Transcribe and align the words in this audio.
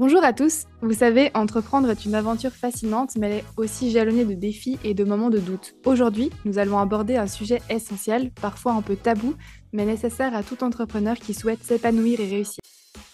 Bonjour 0.00 0.22
à 0.22 0.32
tous. 0.32 0.66
Vous 0.80 0.92
savez, 0.92 1.32
entreprendre 1.34 1.90
est 1.90 2.04
une 2.04 2.14
aventure 2.14 2.52
fascinante, 2.52 3.16
mais 3.18 3.26
elle 3.26 3.38
est 3.38 3.44
aussi 3.56 3.90
jalonnée 3.90 4.24
de 4.24 4.34
défis 4.34 4.78
et 4.84 4.94
de 4.94 5.02
moments 5.02 5.28
de 5.28 5.40
doute. 5.40 5.74
Aujourd'hui, 5.84 6.30
nous 6.44 6.60
allons 6.60 6.78
aborder 6.78 7.16
un 7.16 7.26
sujet 7.26 7.60
essentiel, 7.68 8.30
parfois 8.30 8.74
un 8.74 8.80
peu 8.80 8.94
tabou, 8.94 9.34
mais 9.72 9.84
nécessaire 9.84 10.36
à 10.36 10.44
tout 10.44 10.62
entrepreneur 10.62 11.16
qui 11.16 11.34
souhaite 11.34 11.64
s'épanouir 11.64 12.20
et 12.20 12.28
réussir. 12.28 12.60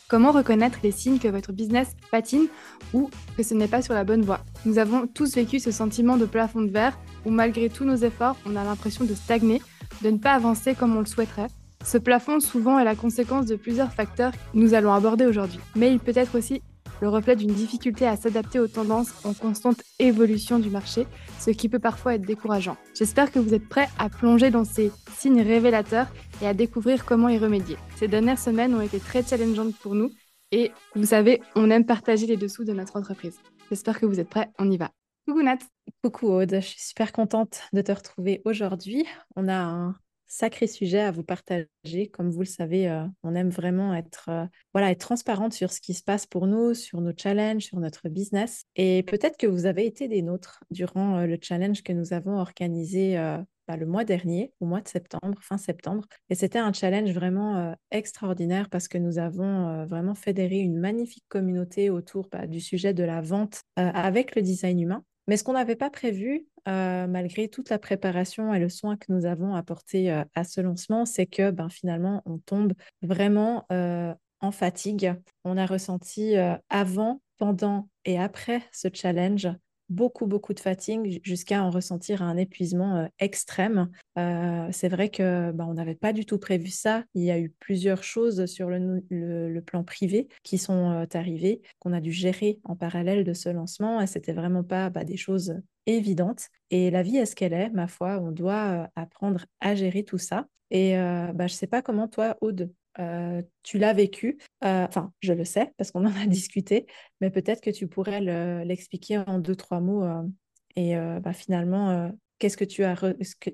Comment 0.09 0.31
reconnaître 0.31 0.81
les 0.83 0.91
signes 0.91 1.19
que 1.19 1.29
votre 1.29 1.55
business 1.55 1.93
patine 2.11 2.49
ou 2.93 3.09
que 3.39 3.43
ce 3.43 3.55
n'est 3.55 3.67
pas 3.67 3.81
sur 3.81 3.95
la 3.95 4.05
bonne 4.05 4.21
voie? 4.21 4.41
Nous 4.67 4.77
avons 4.77 5.07
tous 5.07 5.37
vécu 5.37 5.61
ce 5.61 5.71
sentiment 5.71 6.19
de 6.19 6.27
plafond 6.27 6.61
de 6.61 6.71
verre 6.71 6.99
où 7.25 7.31
malgré 7.31 7.71
tous 7.71 7.87
nos 7.87 7.97
efforts, 7.97 8.37
on 8.45 8.57
a 8.57 8.63
l'impression 8.63 9.07
de 9.07 9.15
stagner, 9.15 9.63
de 10.03 10.11
ne 10.11 10.19
pas 10.19 10.35
avancer 10.35 10.75
comme 10.75 10.95
on 10.95 11.01
le 11.01 11.07
souhaiterait. 11.07 11.49
Ce 11.83 11.97
plafond 11.97 12.41
souvent 12.41 12.79
est 12.79 12.85
la 12.85 12.95
conséquence 12.95 13.47
de 13.47 13.57
plusieurs 13.57 13.93
facteurs 13.93 14.33
que 14.33 14.39
nous 14.53 14.75
allons 14.75 14.93
aborder 14.93 15.25
aujourd'hui, 15.25 15.61
mais 15.77 15.91
il 15.91 15.99
peut 15.99 16.13
être 16.15 16.37
aussi 16.37 16.61
le 17.01 17.09
reflet 17.09 17.37
d'une 17.37 17.53
difficulté 17.53 18.07
à 18.07 18.17
s'adapter 18.17 18.61
aux 18.61 18.69
tendances 18.69 19.13
en 19.25 19.35
constante 19.35 19.83
évolution 19.99 20.59
du 20.59 20.71
marché, 20.71 21.07
ce 21.39 21.51
qui 21.51 21.69
peut 21.69 21.79
parfois 21.79 22.15
être 22.15 22.27
décourageant. 22.27 22.77
J'espère 22.95 23.31
que 23.31 23.39
vous 23.39 23.55
êtes 23.55 23.69
prêts 23.69 23.89
à 23.99 24.09
plonger 24.09 24.51
dans 24.51 24.65
ces 24.65 24.91
signes 25.17 25.43
révélateurs 25.43 26.09
et 26.43 26.47
à 26.47 26.55
découvrir 26.55 27.05
comment 27.05 27.29
y 27.29 27.39
remédier. 27.39 27.77
Ces 27.97 28.09
dernières 28.09 28.39
semaines 28.39 28.75
ont 28.75 28.81
été 28.81 29.01
très 29.01 29.23
challengeantes 29.23 29.77
pour 29.77 29.95
nous 29.95 30.11
et 30.53 30.73
vous 30.95 31.07
savez, 31.07 31.41
on 31.57 31.71
aime 31.71 31.87
partager 31.87 32.27
les 32.27 32.37
dessous 32.37 32.65
de 32.65 32.73
notre 32.73 32.97
entreprise. 32.97 33.39
J'espère 33.71 33.99
que 33.99 34.07
vous 34.07 34.21
êtes 34.21 34.29
prêts, 34.29 34.51
on 34.59 34.71
y 34.71 34.77
va. 34.77 34.91
Coucou 35.27 35.43
Nat. 35.43 35.59
Coucou 36.03 36.29
Aude, 36.29 36.57
je 36.57 36.67
suis 36.67 36.81
super 36.81 37.13
contente 37.13 37.63
de 37.73 37.81
te 37.81 37.93
retrouver 37.93 38.43
aujourd'hui. 38.45 39.07
On 39.37 39.49
a 39.49 39.57
un 39.57 39.97
sacré 40.35 40.67
sujet 40.67 40.99
à 40.99 41.13
vous 41.13 41.23
partager. 41.23 42.09
Comme 42.13 42.31
vous 42.31 42.41
le 42.41 42.47
savez, 42.47 42.89
euh, 42.89 43.05
on 43.23 43.37
aime 43.37 43.51
vraiment 43.51 43.95
être, 43.95 44.29
euh, 44.29 44.47
voilà, 44.73 44.91
être 44.91 44.99
transparente 44.99 45.53
sur 45.53 45.73
ce 45.73 45.81
qui 45.81 45.95
se 45.95 46.03
passe 46.03 46.27
pour 46.27 46.49
nous, 46.49 46.75
sur 46.75 47.01
nos 47.01 47.13
challenges, 47.17 47.63
sur 47.63 47.79
notre 47.79 48.09
business. 48.09 48.65
Et 48.75 49.05
peut-être 49.05 49.37
que 49.37 49.47
vous 49.47 49.67
avez 49.67 49.87
été 49.87 50.09
des 50.09 50.23
nôtres 50.23 50.65
durant 50.73 51.19
euh, 51.19 51.27
le 51.27 51.39
challenge 51.41 51.85
que 51.85 51.93
nous 51.93 52.13
avons 52.13 52.39
organisé 52.39 53.17
bah, 53.69 53.77
le 53.77 53.87
mois 53.87 54.05
dernier, 54.05 54.53
au 54.59 54.67
mois 54.67 54.81
de 54.81 54.89
septembre, 54.89 55.39
fin 55.41 55.57
septembre. 55.57 56.05
Et 56.31 56.35
c'était 56.35 56.59
un 56.59 56.73
challenge 56.73 57.13
vraiment 57.13 57.75
extraordinaire 57.93 58.69
parce 58.69 58.89
que 58.89 58.99
nous 58.99 59.19
avons 59.19 59.87
vraiment 59.87 60.15
fédéré 60.15 60.59
une 60.59 60.79
magnifique 60.79 61.25
communauté 61.29 61.91
autour 61.91 62.29
bah, 62.31 62.47
du 62.47 62.61
sujet 62.61 62.93
de 62.93 63.05
la 63.05 63.21
vente 63.21 63.63
avec 63.77 64.35
le 64.35 64.43
design 64.43 64.81
humain. 64.81 65.05
Mais 65.27 65.37
ce 65.37 65.45
qu'on 65.45 65.55
n'avait 65.55 65.77
pas 65.77 65.91
prévu, 65.91 66.47
euh, 66.67 67.07
malgré 67.07 67.49
toute 67.49 67.69
la 67.69 67.79
préparation 67.79 68.55
et 68.55 68.59
le 68.59 68.71
soin 68.71 68.97
que 68.97 69.13
nous 69.13 69.27
avons 69.27 69.55
apporté 69.55 70.11
euh, 70.11 70.25
à 70.35 70.45
ce 70.45 70.63
lancement, 70.63 71.05
c'est 71.05 71.27
que 71.27 71.51
ben, 71.51 71.69
finalement, 71.69 72.23
on 72.25 72.39
tombe 72.39 72.73
vraiment 73.03 73.67
euh, 73.71 74.15
en 74.41 74.51
fatigue. 74.51 75.15
On 75.45 75.59
a 75.59 75.67
ressenti 75.67 76.35
avant, 76.69 77.21
pendant 77.39 77.89
et 78.05 78.19
après 78.19 78.63
ce 78.73 78.89
challenge 78.93 79.49
beaucoup, 79.91 80.27
beaucoup 80.27 80.55
de 80.55 80.61
fatigue 80.61 81.21
jusqu'à 81.23 81.63
en 81.63 81.71
ressentir 81.71 82.23
un 82.23 82.37
épuisement 82.37 83.09
extrême. 83.19 83.91
C'est 84.17 84.89
vrai 84.89 85.09
que 85.09 85.51
bah, 85.53 85.67
on 85.67 85.75
n'avait 85.75 85.95
pas 85.95 86.13
du 86.13 86.27
tout 86.27 86.39
prévu 86.39 86.69
ça. 86.69 87.05
Il 87.15 87.23
y 87.23 87.31
a 87.31 87.39
eu 87.39 87.51
plusieurs 87.59 88.03
choses 88.03 88.45
sur 88.47 88.69
le, 88.71 89.61
plan 89.61 89.83
privé 89.83 90.29
qui 90.43 90.59
sont 90.59 91.07
arrivées, 91.15 91.63
qu'on 91.79 91.93
a 91.93 92.01
dû 92.01 92.13
gérer 92.13 92.61
en 92.65 92.77
parallèle 92.77 93.25
de 93.25 93.33
ce 93.33 93.49
lancement. 93.49 94.01
Et 94.01 94.07
c'était 94.07 94.35
vraiment 94.35 94.65
pas 94.65 94.91
bah, 94.91 95.05
des 95.05 95.17
choses 95.17 95.55
évidentes. 95.87 96.49
Et 96.71 96.91
la 96.91 97.03
vie 97.03 97.17
est 97.17 97.27
ce 97.27 97.37
qu'elle 97.37 97.53
est, 97.53 97.71
ma 97.71 97.87
foi. 97.87 98.19
On 98.21 98.31
doit 98.33 98.89
apprendre 98.97 99.45
à 99.61 99.75
gérer 99.75 100.05
tout 100.05 100.19
ça. 100.19 100.47
Et 100.71 100.95
bah, 100.97 101.47
je 101.47 101.55
ne 101.55 101.59
sais 101.59 101.67
pas 101.67 101.83
comment 101.83 102.09
toi, 102.09 102.37
Aude, 102.41 102.73
tu 103.63 103.79
l'as 103.79 103.93
vécu. 103.93 104.39
Enfin, 104.63 105.13
je 105.21 105.33
le 105.33 105.45
sais 105.45 105.73
parce 105.77 105.91
qu'on 105.91 106.07
en 106.07 106.17
a 106.17 106.27
discuté, 106.27 106.87
mais 107.21 107.31
peut-être 107.31 107.61
que 107.61 107.71
tu 107.71 107.87
pourrais 107.87 108.21
l'expliquer 108.65 109.19
en 109.19 109.39
deux, 109.39 109.57
trois 109.57 109.81
mots. 109.81 110.05
Et 110.77 110.97
bah, 110.97 111.33
finalement, 111.33 112.11
qu'est-ce 112.39 112.57
que 112.57 112.65
tu 112.65 112.83
as, 112.85 112.97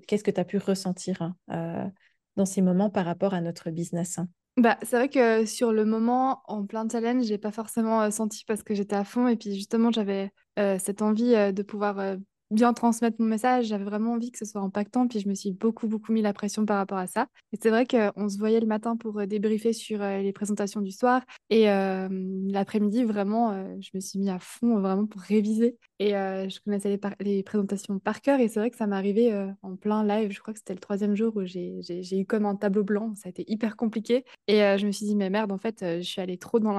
qu'est-ce 0.07 0.25
que 0.25 0.43
pu 0.43 0.59
ressentir 0.59 1.33
hein, 1.49 1.93
dans 2.37 2.47
ces 2.47 2.63
moments 2.63 2.91
par 2.91 3.05
rapport 3.05 3.35
à 3.35 3.41
notre 3.41 3.71
business 3.71 4.19
hein? 4.19 4.29
Bah, 4.61 4.79
c'est 4.83 4.97
vrai 4.97 5.09
que 5.09 5.45
sur 5.47 5.73
le 5.73 5.85
moment, 5.85 6.43
en 6.47 6.65
plein 6.67 6.87
challenge, 6.89 7.25
j'ai 7.25 7.39
pas 7.39 7.53
forcément 7.53 8.11
senti 8.11 8.45
parce 8.47 8.63
que 8.63 8.75
j'étais 8.75 8.97
à 8.97 9.05
fond. 9.05 9.29
Et 9.29 9.37
puis 9.37 9.55
justement, 9.55 9.91
j'avais 9.91 10.33
cette 10.79 11.03
envie 11.03 11.33
de 11.53 11.63
pouvoir 11.63 12.17
bien 12.51 12.73
transmettre 12.73 13.17
mon 13.21 13.27
message. 13.27 13.67
J'avais 13.67 13.85
vraiment 13.85 14.13
envie 14.13 14.31
que 14.31 14.39
ce 14.39 14.45
soit 14.45 14.61
impactant, 14.61 15.07
puis 15.07 15.21
je 15.21 15.29
me 15.29 15.35
suis 15.35 15.53
beaucoup, 15.53 15.87
beaucoup 15.87 16.13
mis 16.13 16.23
la 16.23 16.33
pression 16.33 16.67
par 16.67 16.79
rapport 16.79 16.99
à 16.99 17.07
ça. 17.07 17.29
Et 17.53 17.59
c'est 17.61 17.71
vrai 17.71 17.87
qu'on 17.87 18.29
se 18.29 18.39
voyait 18.39 18.61
le 18.61 18.67
matin 18.67 18.97
pour 18.97 19.19
euh, 19.19 19.27
débriefer 19.27 19.73
sur 19.73 20.03
euh, 20.03 20.19
les 20.19 20.33
présentations 20.33 20.81
du 20.81 20.91
soir. 20.91 21.23
Et 21.49 21.71
euh, 21.71 22.09
l'après-midi, 22.49 23.05
vraiment, 23.05 23.53
je 23.81 23.91
me 23.95 24.01
suis 24.01 24.19
mis 24.19 24.31
à 24.31 24.39
fond, 24.39 24.81
vraiment 24.81 25.07
pour 25.07 25.21
réviser. 25.21 25.77
Et 25.99 26.11
je 26.11 26.61
connaissais 26.65 26.99
les, 27.21 27.43
présentations 27.43 27.99
par 27.99 28.21
cœur. 28.21 28.41
Et 28.41 28.49
c'est 28.49 28.61
vrai 28.61 28.71
que 28.71 28.77
ça 28.77 28.87
m'est 28.87 28.97
arrivé 28.97 29.53
en 29.63 29.77
plein 29.77 30.05
live. 30.05 30.31
Je 30.31 30.41
crois 30.41 30.55
que 30.55 30.59
c'était 30.59 30.75
le 30.75 30.81
troisième 30.81 31.15
jour 31.15 31.37
où 31.37 31.45
j'ai 31.45 32.21
eu 32.21 32.25
comme 32.25 32.47
un 32.47 32.57
tableau 32.57 32.85
blanc. 32.85 33.15
Ça 33.17 33.27
a 33.27 33.31
été 33.31 33.45
hyper 33.49 33.77
compliqué. 33.77 34.25
Et 34.47 34.61
je 34.79 34.87
me 34.87 34.93
suis 34.93 35.07
dit, 35.07 35.17
mais 35.17 35.29
merde, 35.29 35.53
en 35.53 35.59
fait, 35.59 35.79
je 35.81 36.01
suis 36.01 36.21
allée 36.21 36.39
trop 36.39 36.59
dans, 36.59 36.75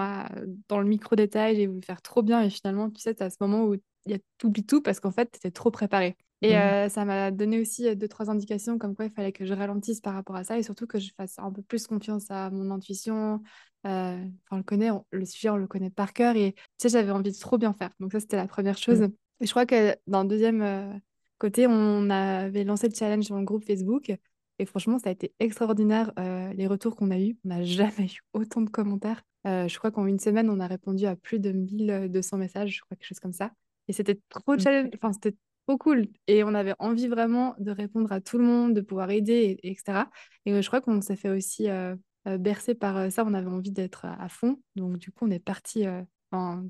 dans 0.69 0.79
le 0.79 0.85
micro-détail. 0.85 1.57
J'ai 1.57 1.67
voulu 1.67 1.81
faire 1.83 2.01
trop 2.01 2.23
bien. 2.23 2.41
Et 2.41 2.49
finalement, 2.49 2.89
tu 2.89 3.01
sais, 3.01 3.13
c'est 3.15 3.23
à 3.23 3.29
ce 3.29 3.37
moment 3.39 3.65
où 3.65 3.75
y 4.07 4.13
a 4.13 4.19
tout 4.37 4.51
tout 4.51 4.81
parce 4.81 4.99
qu'en 4.99 5.11
fait, 5.11 5.31
tu 5.31 5.37
étais 5.37 5.51
trop 5.51 5.71
préparé. 5.71 6.15
Et 6.41 6.53
mmh. 6.53 6.57
euh, 6.57 6.89
ça 6.89 7.05
m'a 7.05 7.29
donné 7.31 7.59
aussi 7.59 7.87
euh, 7.87 7.95
deux, 7.95 8.07
trois 8.07 8.29
indications 8.29 8.79
comme 8.79 8.95
quoi 8.95 9.05
il 9.05 9.11
fallait 9.11 9.31
que 9.31 9.45
je 9.45 9.53
ralentisse 9.53 10.01
par 10.01 10.15
rapport 10.15 10.35
à 10.35 10.43
ça 10.43 10.57
et 10.57 10.63
surtout 10.63 10.87
que 10.87 10.99
je 10.99 11.11
fasse 11.15 11.37
un 11.37 11.51
peu 11.51 11.61
plus 11.61 11.85
confiance 11.85 12.31
à 12.31 12.49
mon 12.49 12.71
intuition. 12.71 13.41
Euh, 13.85 14.23
on 14.49 14.57
le 14.57 14.63
connaît, 14.63 14.89
le 15.11 15.25
sujet, 15.25 15.49
on 15.49 15.57
le 15.57 15.67
connaît 15.67 15.91
par 15.91 16.13
cœur 16.13 16.35
et 16.35 16.53
tu 16.53 16.61
sais, 16.79 16.89
j'avais 16.89 17.11
envie 17.11 17.31
de 17.31 17.37
trop 17.37 17.57
bien 17.57 17.73
faire. 17.73 17.91
Donc, 17.99 18.11
ça, 18.11 18.19
c'était 18.19 18.37
la 18.37 18.47
première 18.47 18.77
chose. 18.77 19.01
Mmh. 19.01 19.11
Et 19.41 19.45
je 19.45 19.51
crois 19.51 19.65
que 19.65 19.95
d'un 20.07 20.25
deuxième 20.25 21.01
côté, 21.37 21.65
on 21.67 22.09
avait 22.09 22.63
lancé 22.63 22.87
le 22.87 22.93
challenge 22.93 23.27
dans 23.29 23.39
le 23.39 23.45
groupe 23.45 23.65
Facebook. 23.65 24.11
Et 24.59 24.65
franchement, 24.65 24.99
ça 24.99 25.09
a 25.09 25.11
été 25.11 25.33
extraordinaire 25.39 26.11
les 26.55 26.67
retours 26.67 26.95
qu'on 26.95 27.09
a 27.09 27.17
eus. 27.17 27.37
On 27.43 27.49
n'a 27.49 27.63
jamais 27.63 28.05
eu 28.05 28.19
autant 28.33 28.61
de 28.61 28.69
commentaires. 28.69 29.23
je 29.45 29.75
crois 29.79 29.89
qu'en 29.89 30.05
une 30.05 30.19
semaine, 30.19 30.47
on 30.51 30.59
a 30.59 30.67
répondu 30.67 31.07
à 31.07 31.15
plus 31.15 31.39
de 31.39 31.51
1200 31.51 32.37
messages, 32.37 32.75
je 32.75 32.81
crois, 32.81 32.95
quelque 32.95 33.07
chose 33.07 33.19
comme 33.19 33.33
ça. 33.33 33.51
Et 33.91 33.93
c'était 33.93 34.21
trop 34.29 34.57
challenge, 34.57 34.89
enfin, 34.95 35.11
c'était 35.11 35.35
trop 35.67 35.77
cool. 35.77 36.07
Et 36.27 36.45
on 36.45 36.53
avait 36.53 36.75
envie 36.79 37.09
vraiment 37.09 37.55
de 37.59 37.71
répondre 37.71 38.09
à 38.13 38.21
tout 38.21 38.37
le 38.37 38.45
monde, 38.45 38.73
de 38.73 38.79
pouvoir 38.79 39.11
aider, 39.11 39.59
et, 39.61 39.69
etc. 39.69 40.05
Et 40.45 40.61
je 40.61 40.65
crois 40.65 40.79
qu'on 40.79 41.01
s'est 41.01 41.17
fait 41.17 41.29
aussi 41.29 41.69
euh, 41.69 41.93
euh, 42.25 42.37
bercer 42.37 42.73
par 42.73 42.95
euh, 42.95 43.09
ça. 43.09 43.25
On 43.27 43.33
avait 43.33 43.49
envie 43.49 43.71
d'être 43.71 44.05
à, 44.05 44.29
fond. 44.29 44.61
Donc, 44.77 44.97
du 44.97 45.11
coup, 45.11 45.25
on 45.25 45.29
est 45.29 45.39
parti. 45.39 45.83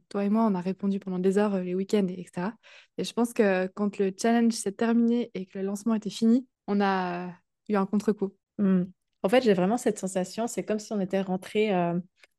toi 0.09 0.25
et 0.25 0.29
moi, 0.31 0.47
on 0.49 0.55
a 0.55 0.61
répondu 0.61 0.99
pendant 0.99 1.19
des 1.19 1.37
heures 1.37 1.59
les 1.59 1.75
week-ends, 1.75 2.07
etc. 2.07 2.53
Et 2.97 3.03
je 3.03 3.13
pense 3.13 3.33
que 3.33 3.67
quand 3.67 3.99
le 3.99 4.11
challenge 4.19 4.53
s'est 4.53 4.71
terminé 4.71 5.29
et 5.35 5.45
que 5.45 5.59
le 5.59 5.63
lancement 5.63 5.93
était 5.93 6.09
fini, 6.09 6.47
on 6.65 6.81
a 6.81 7.29
eu 7.69 7.75
un 7.75 7.85
contre-coup. 7.85 8.33
Mmh. 8.57 8.85
En 9.21 9.29
fait, 9.29 9.43
j'ai 9.43 9.53
vraiment 9.53 9.77
cette 9.77 9.99
sensation, 9.99 10.47
c'est 10.47 10.63
comme 10.63 10.79
si 10.79 10.91
on 10.91 10.99
était 10.99 11.21
rentré 11.21 11.69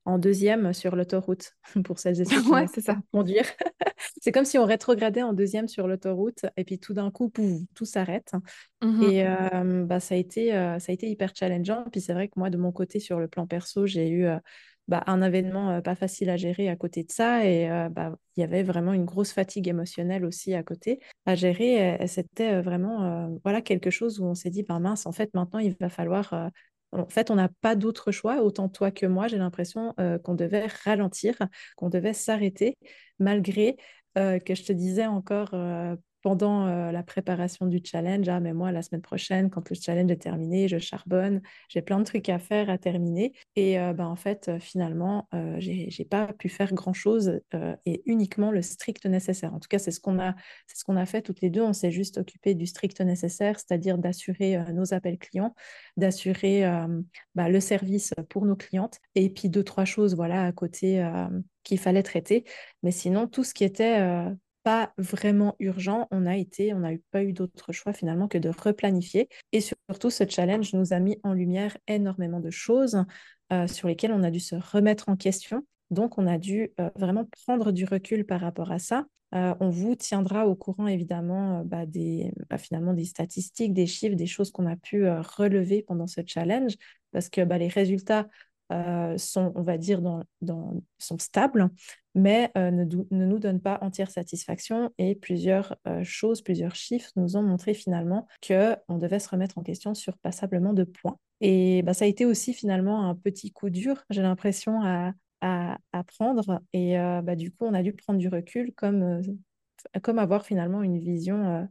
en 0.04 0.18
deuxième 0.18 0.72
sur 0.72 0.96
l'autoroute, 0.96 1.52
pour 1.84 1.98
celles 1.98 2.20
et 2.20 2.24
ceux 2.24 2.40
qui 2.42 2.48
ouais, 2.48 2.66
c'est 2.72 2.80
ça. 2.80 2.96
conduire. 3.12 3.44
c'est 4.20 4.32
comme 4.32 4.44
si 4.44 4.58
on 4.58 4.64
rétrogradait 4.64 5.22
en 5.22 5.32
deuxième 5.32 5.68
sur 5.68 5.86
l'autoroute 5.86 6.46
et 6.56 6.64
puis 6.64 6.78
tout 6.78 6.94
d'un 6.94 7.10
coup, 7.10 7.32
tout 7.74 7.84
s'arrête. 7.84 8.32
Mmh 8.82 9.02
et 9.02 9.24
bah, 9.84 10.00
ça, 10.00 10.14
a 10.14 10.18
été, 10.18 10.50
ça 10.50 10.90
a 10.90 10.92
été 10.92 11.08
hyper 11.08 11.32
challengeant. 11.34 11.84
Puis 11.90 12.00
c'est 12.00 12.14
vrai 12.14 12.28
que 12.28 12.34
moi, 12.36 12.50
de 12.50 12.56
mon 12.56 12.72
côté, 12.72 12.98
sur 12.98 13.20
le 13.20 13.28
plan 13.28 13.46
perso, 13.46 13.86
j'ai 13.86 14.10
eu 14.10 14.26
bah, 14.88 15.04
un 15.06 15.22
événement 15.22 15.80
pas 15.82 15.94
facile 15.94 16.30
à 16.30 16.36
gérer 16.36 16.68
à 16.68 16.74
côté 16.74 17.04
de 17.04 17.12
ça. 17.12 17.46
Et 17.46 17.68
bah, 17.90 18.16
il 18.36 18.40
y 18.40 18.44
avait 18.44 18.64
vraiment 18.64 18.92
une 18.92 19.04
grosse 19.04 19.32
fatigue 19.32 19.68
émotionnelle 19.68 20.24
aussi 20.24 20.54
à 20.54 20.64
côté 20.64 20.98
à 21.26 21.36
gérer. 21.36 21.96
Et, 22.00 22.06
c'était 22.08 22.60
vraiment 22.60 23.30
voilà, 23.44 23.62
quelque 23.62 23.90
chose 23.90 24.18
où 24.18 24.24
on 24.24 24.34
s'est 24.34 24.50
dit, 24.50 24.64
ben 24.64 24.80
mince, 24.80 25.06
en 25.06 25.12
fait, 25.12 25.32
maintenant, 25.34 25.60
il 25.60 25.76
va 25.78 25.88
falloir 25.88 26.50
en 26.92 27.06
fait, 27.08 27.30
on 27.30 27.36
n'a 27.36 27.48
pas 27.48 27.74
d'autre 27.76 28.12
choix. 28.12 28.42
Autant 28.42 28.68
toi 28.68 28.90
que 28.90 29.06
moi, 29.06 29.28
j'ai 29.28 29.38
l'impression 29.38 29.94
euh, 29.98 30.18
qu'on 30.18 30.34
devait 30.34 30.66
ralentir, 30.84 31.36
qu'on 31.76 31.88
devait 31.88 32.12
s'arrêter, 32.12 32.76
malgré 33.18 33.76
euh, 34.18 34.38
que 34.38 34.54
je 34.54 34.62
te 34.64 34.72
disais 34.72 35.06
encore 35.06 35.54
euh, 35.54 35.96
pendant 36.22 36.66
la 36.90 37.02
préparation 37.02 37.66
du 37.66 37.80
challenge, 37.84 38.28
ah, 38.28 38.40
mais 38.40 38.52
moi, 38.52 38.72
la 38.72 38.82
semaine 38.82 39.02
prochaine, 39.02 39.50
quand 39.50 39.68
le 39.68 39.76
challenge 39.76 40.10
est 40.10 40.16
terminé, 40.16 40.68
je 40.68 40.78
charbonne, 40.78 41.42
j'ai 41.68 41.82
plein 41.82 41.98
de 41.98 42.04
trucs 42.04 42.28
à 42.28 42.38
faire, 42.38 42.70
à 42.70 42.78
terminer. 42.78 43.32
Et 43.56 43.78
euh, 43.78 43.92
en 43.98 44.16
fait, 44.16 44.50
finalement, 44.60 45.28
j'ai 45.58 45.88
n'ai 45.98 46.04
pas 46.04 46.32
pu 46.32 46.48
faire 46.48 46.72
grand-chose 46.72 47.40
et 47.86 48.02
uniquement 48.06 48.50
le 48.50 48.62
strict 48.62 49.06
nécessaire. 49.06 49.52
En 49.54 49.60
tout 49.60 49.68
cas, 49.68 49.78
c'est 49.78 49.90
ce 49.90 50.00
qu'on 50.00 50.18
a, 50.20 50.34
ce 50.72 50.84
qu'on 50.84 50.96
a 50.96 51.06
fait 51.06 51.22
toutes 51.22 51.40
les 51.40 51.50
deux. 51.50 51.62
On 51.62 51.72
s'est 51.72 51.90
juste 51.90 52.18
occupé 52.18 52.54
du 52.54 52.66
strict 52.66 53.00
nécessaire, 53.00 53.58
c'est-à-dire 53.58 53.98
d'assurer 53.98 54.58
nos 54.72 54.94
appels 54.94 55.18
clients, 55.18 55.54
d'assurer 55.96 56.62
bah, 57.34 57.48
le 57.48 57.60
service 57.60 58.14
pour 58.28 58.46
nos 58.46 58.56
clientes 58.56 58.98
et 59.14 59.28
puis 59.30 59.48
deux, 59.48 59.64
trois 59.64 59.84
choses 59.84 60.14
voilà, 60.14 60.44
à 60.44 60.52
côté 60.52 61.04
qu'il 61.64 61.78
fallait 61.78 62.02
traiter. 62.02 62.44
Mais 62.82 62.90
sinon, 62.90 63.26
tout 63.26 63.44
ce 63.44 63.54
qui 63.54 63.64
était 63.64 63.98
pas 64.62 64.92
vraiment 64.98 65.56
urgent, 65.58 66.08
on 66.10 66.26
a 66.26 66.36
été, 66.36 66.74
on 66.74 66.80
n'a 66.80 66.90
pas 67.10 67.22
eu 67.22 67.32
d'autre 67.32 67.72
choix 67.72 67.92
finalement 67.92 68.28
que 68.28 68.38
de 68.38 68.48
replanifier. 68.48 69.28
Et 69.52 69.60
surtout, 69.60 70.10
ce 70.10 70.24
challenge 70.28 70.72
nous 70.74 70.92
a 70.92 71.00
mis 71.00 71.18
en 71.22 71.32
lumière 71.32 71.76
énormément 71.88 72.40
de 72.40 72.50
choses 72.50 73.04
euh, 73.52 73.66
sur 73.66 73.88
lesquelles 73.88 74.12
on 74.12 74.22
a 74.22 74.30
dû 74.30 74.40
se 74.40 74.54
remettre 74.54 75.08
en 75.08 75.16
question, 75.16 75.66
Donc, 75.90 76.18
on 76.18 76.26
a 76.26 76.38
dû 76.38 76.72
vraiment 76.96 77.28
prendre 77.44 77.72
du 77.72 77.84
recul 77.84 78.24
par 78.24 78.40
rapport 78.40 78.72
à 78.72 78.78
ça. 78.78 79.04
on 79.32 79.68
vous 79.68 79.94
tiendra 79.94 80.46
au 80.46 80.54
courant 80.54 80.86
évidemment 80.86 81.64
bah, 81.64 81.86
des, 81.86 82.32
bah, 82.50 82.58
finalement 82.58 82.94
des 82.94 83.04
statistiques, 83.04 83.74
des 83.74 83.86
chiffres, 83.86 84.16
des 84.16 84.26
choses 84.26 84.50
qu'on 84.50 84.66
a 84.66 84.76
pu 84.76 85.08
relever 85.08 85.82
pendant 85.82 86.06
ce 86.06 86.20
challenge 86.26 86.76
parce 87.12 87.28
que 87.28 87.42
bah, 87.42 87.58
les 87.58 87.68
résultats 87.68 88.28
euh, 88.72 89.18
sont, 89.18 89.52
on 89.54 89.62
va 89.62 89.76
dire, 89.76 90.00
dans, 90.00 90.24
sont 90.98 91.18
stables, 91.18 91.68
mais 92.14 92.50
euh, 92.56 92.70
ne, 92.70 92.84
ne, 92.84 93.26
nous 93.26 93.38
donnent 93.38 93.60
pas 93.60 93.78
entière 93.82 94.10
satisfaction. 94.10 94.90
Et 94.98 95.14
plusieurs 95.14 95.76
euh, 95.86 96.02
choses, 96.02 96.42
plusieurs 96.42 96.74
chiffres 96.74 97.10
nous 97.16 97.36
ont 97.36 97.42
montré 97.42 97.74
finalement 97.74 98.26
qu'on 98.46 98.98
devait 98.98 99.18
se 99.18 99.28
remettre 99.28 99.58
en 99.58 99.62
question 99.62 99.94
sur 99.94 100.16
passablement 100.18 100.72
de 100.72 100.84
points. 100.84 101.18
Et 101.40 101.82
bah, 101.82 101.92
ça 101.92 102.06
a 102.06 102.08
été 102.08 102.24
aussi 102.24 102.54
finalement 102.54 103.08
un 103.08 103.14
petit 103.14 103.52
coup 103.52 103.68
dur, 103.68 104.04
j'ai 104.10 104.22
l'impression, 104.22 104.80
à, 104.82 105.12
à, 105.40 106.04
prendre. 106.04 106.62
Et 106.72 106.94
bah, 106.96 107.36
du 107.36 107.50
coup, 107.50 107.66
on 107.66 107.74
a 107.74 107.82
dû 107.82 107.92
prendre 107.92 108.18
du 108.18 108.28
recul 108.28 108.72
comme, 108.74 109.20
comme 110.02 110.18
avoir 110.18 110.46
finalement 110.46 110.82
une 110.82 110.98
vision 110.98 111.68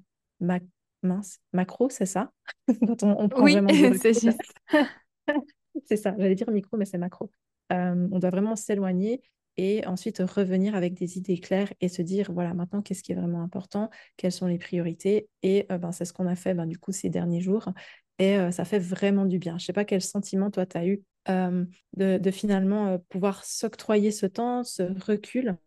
mince, 1.04 1.40
macro, 1.54 1.90
c'est 1.90 2.06
ça? 2.06 2.32
Quand 2.88 3.04
on, 3.04 3.30
prend 3.30 3.44
oui, 3.44 3.56
c'est 4.02 4.20
juste. 4.20 4.54
c'est 5.86 5.98
ça, 5.98 6.14
j'allais 6.18 6.36
dire 6.36 6.50
micro, 6.52 6.78
mais 6.78 6.86
c'est 6.86 6.98
macro. 6.98 7.32
Euh, 7.72 8.08
on 8.12 8.20
doit 8.20 8.30
vraiment 8.30 8.56
s'éloigner 8.56 9.22
et 9.58 9.86
ensuite 9.86 10.20
revenir 10.20 10.76
avec 10.76 10.94
des 10.94 11.18
idées 11.18 11.40
claires 11.40 11.72
et 11.82 11.90
se 11.90 12.02
dire, 12.02 12.32
voilà, 12.32 12.54
maintenant, 12.54 12.82
qu'est-ce 12.82 13.04
qui 13.04 13.12
est 13.12 13.16
vraiment 13.16 13.42
important, 13.42 13.90
quelles 14.18 14.32
sont 14.32 14.48
les 14.48 14.58
priorités? 14.58 15.30
Et 15.44 15.66
euh, 15.72 15.78
ben, 15.78 15.92
c'est 15.92 16.06
ce 16.06 16.14
qu'on 16.14 16.28
a 16.28 16.36
fait 16.36 16.54
ben, 16.54 16.66
du 16.66 16.78
coup 16.78 16.92
ces 16.92 17.10
derniers 17.10 17.42
jours. 17.42 17.70
Et 18.20 18.38
euh, 18.38 18.52
ça 18.52 18.66
fait 18.66 18.80
vraiment 18.80 19.26
du 19.26 19.40
bien. 19.40 19.58
Je 19.58 19.64
ne 19.64 19.66
sais 19.68 19.74
pas 19.74 19.86
quel 19.86 20.02
sentiment 20.02 20.52
toi, 20.52 20.66
tu 20.66 20.78
as 20.78 20.86
eu 20.86 21.04
de, 21.28 22.32
finalement 22.32 22.98
pouvoir 23.10 23.46
s'octroyer 23.46 24.12
ce 24.12 24.26
temps, 24.26 24.64
ce 24.64 24.84
recul 25.06 25.58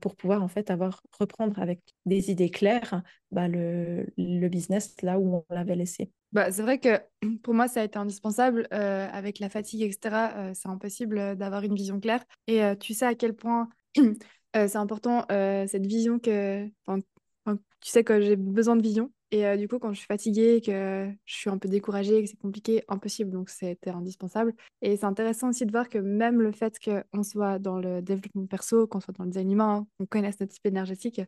pour 0.00 0.16
pouvoir 0.16 0.42
en 0.42 0.48
fait 0.48 0.70
avoir 0.70 1.02
reprendre 1.18 1.58
avec 1.58 1.80
des 2.04 2.30
idées 2.30 2.50
claires 2.50 3.02
ben, 3.30 3.48
le, 3.48 4.06
le 4.16 4.48
business 4.48 4.94
là 5.02 5.18
où 5.18 5.36
on 5.36 5.54
l'avait 5.54 5.76
laissé. 5.76 6.10
Bah, 6.32 6.50
c'est 6.50 6.62
vrai 6.62 6.78
que 6.78 7.00
pour 7.42 7.54
moi, 7.54 7.68
ça 7.68 7.82
a 7.82 7.84
été 7.84 7.98
indispensable. 7.98 8.66
Euh, 8.72 9.08
avec 9.12 9.38
la 9.38 9.48
fatigue, 9.48 9.82
etc., 9.82 10.32
euh, 10.36 10.52
c'est 10.54 10.68
impossible 10.68 11.18
euh, 11.18 11.34
d'avoir 11.34 11.62
une 11.62 11.74
vision 11.74 12.00
claire. 12.00 12.24
Et 12.46 12.62
tu 12.80 12.94
sais 12.94 13.06
à 13.06 13.14
quel 13.14 13.34
point 13.34 13.68
c'est 14.54 14.76
important 14.76 15.26
cette 15.28 15.86
vision 15.86 16.18
que... 16.18 16.66
tu 16.66 17.90
sais 17.90 18.04
que 18.04 18.20
j'ai 18.20 18.36
besoin 18.36 18.76
de 18.76 18.82
vision. 18.82 19.10
Et 19.34 19.56
du 19.56 19.66
coup, 19.66 19.78
quand 19.78 19.92
je 19.92 19.98
suis 19.98 20.06
fatiguée, 20.06 20.60
que 20.60 21.10
je 21.24 21.34
suis 21.34 21.48
un 21.48 21.56
peu 21.56 21.68
découragée, 21.68 22.22
que 22.22 22.28
c'est 22.28 22.38
compliqué, 22.38 22.84
impossible. 22.86 23.30
Donc, 23.30 23.48
c'était 23.48 23.90
indispensable. 23.90 24.54
Et 24.82 24.98
c'est 24.98 25.06
intéressant 25.06 25.48
aussi 25.48 25.64
de 25.64 25.72
voir 25.72 25.88
que 25.88 25.96
même 25.98 26.42
le 26.42 26.52
fait 26.52 26.78
qu'on 26.78 27.22
soit 27.22 27.58
dans 27.58 27.78
le 27.78 28.02
développement 28.02 28.46
perso, 28.46 28.86
qu'on 28.86 29.00
soit 29.00 29.14
dans 29.16 29.24
le 29.24 29.30
design 29.30 29.50
humain, 29.50 29.86
qu'on 29.98 30.04
connaisse 30.04 30.38
notre 30.38 30.52
type 30.52 30.66
énergétique, 30.66 31.22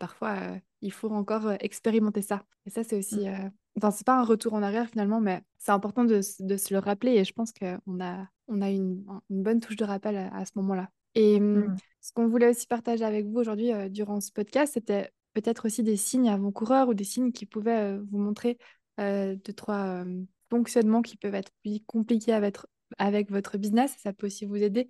parfois, 0.00 0.36
il 0.82 0.92
faut 0.92 1.10
encore 1.10 1.52
expérimenter 1.60 2.22
ça. 2.22 2.44
Et 2.66 2.70
ça, 2.70 2.82
c'est 2.82 2.98
aussi 2.98 3.28
mmh. 3.28 3.52
Enfin, 3.78 3.92
c'est 3.92 4.06
pas 4.06 4.18
un 4.18 4.24
retour 4.24 4.54
en 4.54 4.62
arrière 4.62 4.88
finalement, 4.88 5.20
mais 5.20 5.40
c'est 5.58 5.70
important 5.70 6.04
de, 6.04 6.20
se 6.20 6.74
le 6.74 6.78
rappeler 6.78 7.12
et 7.12 7.24
je 7.24 7.32
pense 7.32 7.52
qu'on 7.52 8.00
a, 8.00 8.26
on 8.48 8.60
a 8.60 8.70
une, 8.70 9.04
bonne 9.30 9.60
touche 9.60 9.76
de 9.76 9.84
rappel 9.84 10.16
à, 10.16 10.44
ce 10.44 10.50
moment-là. 10.56 10.88
Et 11.14 11.36
hum, 11.36 11.58
mmh. 11.58 11.76
ce 12.00 12.12
qu'on 12.12 12.26
voulait 12.26 12.50
aussi 12.50 12.66
partager 12.66 13.04
avec 13.04 13.26
vous 13.26 13.38
aujourd'hui 13.38 13.72
euh, 13.72 13.88
durant 13.88 14.20
ce 14.20 14.32
podcast, 14.32 14.74
c'était 14.74 15.12
peut-être 15.34 15.66
aussi 15.66 15.82
des 15.82 15.96
signes 15.96 16.28
avant-coureurs 16.28 16.88
ou 16.88 16.94
des 16.94 17.04
signes 17.04 17.32
qui 17.32 17.46
pouvaient 17.46 17.94
euh, 17.94 18.02
vous 18.10 18.18
montrer 18.18 18.58
euh, 19.00 19.36
deux, 19.44 19.52
trois 19.52 20.04
fonctionnements 20.50 21.02
qui 21.02 21.16
peuvent 21.16 21.34
être 21.34 21.52
plus 21.62 21.80
compliqués 21.86 22.32
avec, 22.32 22.56
avec 22.98 23.30
votre 23.30 23.58
business. 23.58 23.94
Ça 23.98 24.12
peut 24.12 24.26
aussi 24.26 24.44
vous 24.44 24.56
aider 24.56 24.88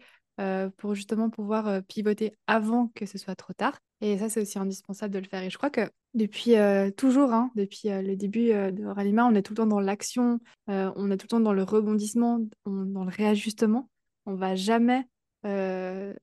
pour 0.76 0.94
justement 0.94 1.30
pouvoir 1.30 1.82
pivoter 1.82 2.38
avant 2.46 2.92
que 2.94 3.06
ce 3.06 3.18
soit 3.18 3.34
trop 3.34 3.52
tard. 3.52 3.76
Et 4.00 4.18
ça, 4.18 4.28
c'est 4.28 4.40
aussi 4.40 4.56
indispensable 4.56 5.12
de 5.12 5.18
le 5.18 5.24
faire. 5.24 5.42
Et 5.42 5.50
je 5.50 5.58
crois 5.58 5.68
que 5.68 5.90
depuis 6.14 6.54
toujours, 6.96 7.32
hein, 7.32 7.50
depuis 7.56 7.88
le 7.88 8.14
début 8.14 8.50
de 8.50 8.86
Ralima, 8.86 9.26
on 9.26 9.34
est 9.34 9.42
tout 9.42 9.54
le 9.54 9.56
temps 9.56 9.66
dans 9.66 9.80
l'action, 9.80 10.38
on 10.68 11.10
est 11.10 11.16
tout 11.16 11.24
le 11.24 11.28
temps 11.28 11.40
dans 11.40 11.52
le 11.52 11.64
rebondissement, 11.64 12.38
dans 12.66 13.04
le 13.04 13.10
réajustement. 13.10 13.90
On 14.26 14.36
va 14.36 14.54
jamais 14.54 15.08
se 15.42 16.14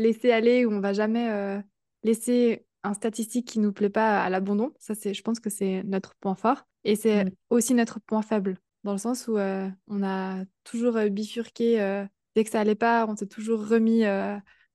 laisser 0.00 0.30
aller 0.30 0.64
ou 0.64 0.72
on 0.72 0.80
va 0.80 0.92
jamais 0.92 1.60
laisser 2.04 2.64
un 2.88 2.94
statistique 2.94 3.46
qui 3.46 3.58
nous 3.58 3.72
plaît 3.72 3.90
pas 3.90 4.22
à 4.22 4.30
l'abandon. 4.30 4.72
Ça, 4.78 4.94
c'est, 4.94 5.14
je 5.14 5.22
pense 5.22 5.40
que 5.40 5.50
c'est 5.50 5.82
notre 5.84 6.14
point 6.16 6.34
fort. 6.34 6.66
Et 6.84 6.96
c'est 6.96 7.24
mmh. 7.24 7.30
aussi 7.50 7.74
notre 7.74 8.00
point 8.00 8.22
faible, 8.22 8.58
dans 8.84 8.92
le 8.92 8.98
sens 8.98 9.28
où 9.28 9.36
on 9.36 10.02
a 10.02 10.44
toujours 10.64 10.94
bifurqué 11.10 12.06
dès 12.34 12.44
que 12.44 12.50
ça 12.50 12.60
allait 12.60 12.74
pas, 12.74 13.06
on 13.08 13.16
s'est 13.16 13.26
toujours 13.26 13.66
remis 13.66 14.06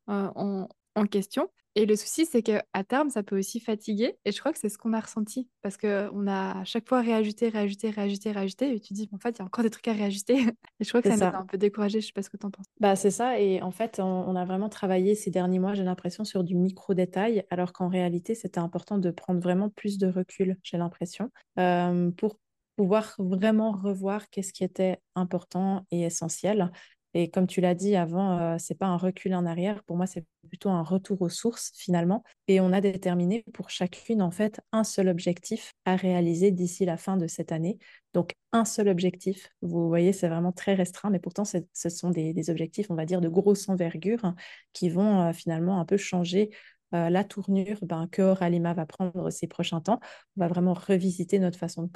en, 0.07 0.67
en, 0.95 1.05
question. 1.05 1.49
Et 1.75 1.85
le 1.85 1.95
souci, 1.95 2.25
c'est 2.25 2.43
qu'à 2.43 2.83
terme, 2.87 3.09
ça 3.09 3.23
peut 3.23 3.37
aussi 3.37 3.59
fatiguer. 3.59 4.15
Et 4.25 4.31
je 4.31 4.39
crois 4.39 4.53
que 4.53 4.59
c'est 4.59 4.69
ce 4.69 4.77
qu'on 4.77 4.93
a 4.93 4.99
ressenti. 4.99 5.49
Parce 5.61 5.77
qu'on 5.77 6.27
a 6.27 6.59
à 6.59 6.63
chaque 6.65 6.87
fois 6.87 7.01
réajusté, 7.01 7.49
réajusté, 7.49 7.89
réajusté, 7.89 8.31
réajusté. 8.31 8.75
Et 8.75 8.79
tu 8.79 8.93
dis, 8.93 9.09
en 9.11 9.17
fait, 9.17 9.31
il 9.31 9.39
y 9.39 9.41
a 9.41 9.45
encore 9.45 9.63
des 9.63 9.71
trucs 9.71 9.87
à 9.87 9.93
réajuster. 9.93 10.35
et 10.79 10.83
je 10.83 10.89
crois 10.89 11.01
que 11.01 11.09
ça, 11.09 11.31
m'a 11.31 11.39
un 11.39 11.45
peu 11.45 11.57
découragé. 11.57 11.99
Je 11.99 12.07
sais 12.07 12.13
pas 12.13 12.21
ce 12.21 12.29
que 12.29 12.37
tu 12.37 12.45
en 12.45 12.51
penses. 12.51 12.67
Bah, 12.79 12.95
c'est 12.95 13.11
ça. 13.11 13.39
Et 13.39 13.61
en 13.61 13.71
fait, 13.71 13.99
on, 13.99 14.35
a 14.35 14.45
vraiment 14.45 14.69
travaillé 14.69 15.15
ces 15.15 15.31
derniers 15.31 15.59
mois, 15.59 15.73
j'ai 15.73 15.83
l'impression, 15.83 16.23
sur 16.23 16.43
du 16.43 16.55
micro-détail. 16.55 17.43
Alors 17.49 17.73
qu'en 17.73 17.87
réalité, 17.87 18.35
c'était 18.35 18.59
important 18.59 18.99
de 18.99 19.09
prendre 19.09 19.41
vraiment 19.41 19.69
plus 19.69 19.97
de 19.97 20.07
recul, 20.07 20.57
j'ai 20.63 20.77
l'impression, 20.77 21.31
euh, 21.57 22.11
pour 22.11 22.37
pouvoir 22.75 23.15
vraiment 23.19 23.71
revoir 23.71 24.29
qu'est-ce 24.29 24.53
qui 24.53 24.63
était 24.63 24.99
important 25.15 25.85
et 25.91 26.03
essentiel 26.03 26.71
et 27.13 27.29
comme 27.29 27.45
tu 27.45 27.61
l'as 27.61 27.75
dit 27.75 27.95
avant, 27.95 28.39
euh, 28.39 28.55
c'est 28.57 28.77
pas 28.77 28.87
un 28.87 28.97
recul 28.97 29.35
en 29.35 29.45
arrière. 29.45 29.83
Pour 29.83 29.97
moi, 29.97 30.07
c'est 30.07 30.25
plutôt 30.49 30.69
un 30.69 30.81
retour 30.81 31.21
aux 31.21 31.29
sources 31.29 31.71
finalement. 31.75 32.23
Et 32.47 32.59
on 32.59 32.73
a 32.73 32.81
déterminé 32.81 33.43
pour 33.53 33.69
chacune 33.69 34.21
en 34.21 34.31
fait 34.31 34.61
un 34.71 34.83
seul 34.83 35.07
objectif 35.07 35.73
à 35.85 35.95
réaliser 35.95 36.49
d'ici 36.51 36.85
la 36.85 36.97
fin 36.97 37.15
de 37.17 37.27
cette 37.27 37.51
année. 37.51 37.77
Donc 38.13 38.33
un 38.51 38.65
seul 38.65 38.87
objectif. 38.87 39.49
Vous 39.61 39.87
voyez, 39.87 40.11
c'est 40.11 40.27
vraiment 40.27 40.51
très 40.51 40.73
restreint, 40.73 41.11
mais 41.11 41.19
pourtant 41.19 41.43
ce 41.45 41.89
sont 41.89 42.09
des, 42.09 42.49
objectifs, 42.49 42.89
on 42.89 42.95
va 42.95 43.05
dire, 43.05 43.21
de 43.21 43.29
grosse 43.29 43.69
envergure 43.69 44.25
hein, 44.25 44.35
qui 44.73 44.89
vont 44.89 45.31
finalement 45.33 45.79
un 45.79 45.85
peu 45.85 45.97
changer 45.97 46.49
la 46.91 47.23
tournure 47.23 47.79
ben, 47.81 48.07
que 48.11 48.21
Ralima 48.21 48.75
va 48.75 48.85
prendre 48.85 49.31
ces 49.31 49.47
prochains 49.47 49.81
temps. 49.81 49.99
On 50.37 50.41
va 50.41 50.47
vraiment 50.47 50.75
revisiter 50.75 51.39
notre 51.39 51.57
façon 51.57 51.89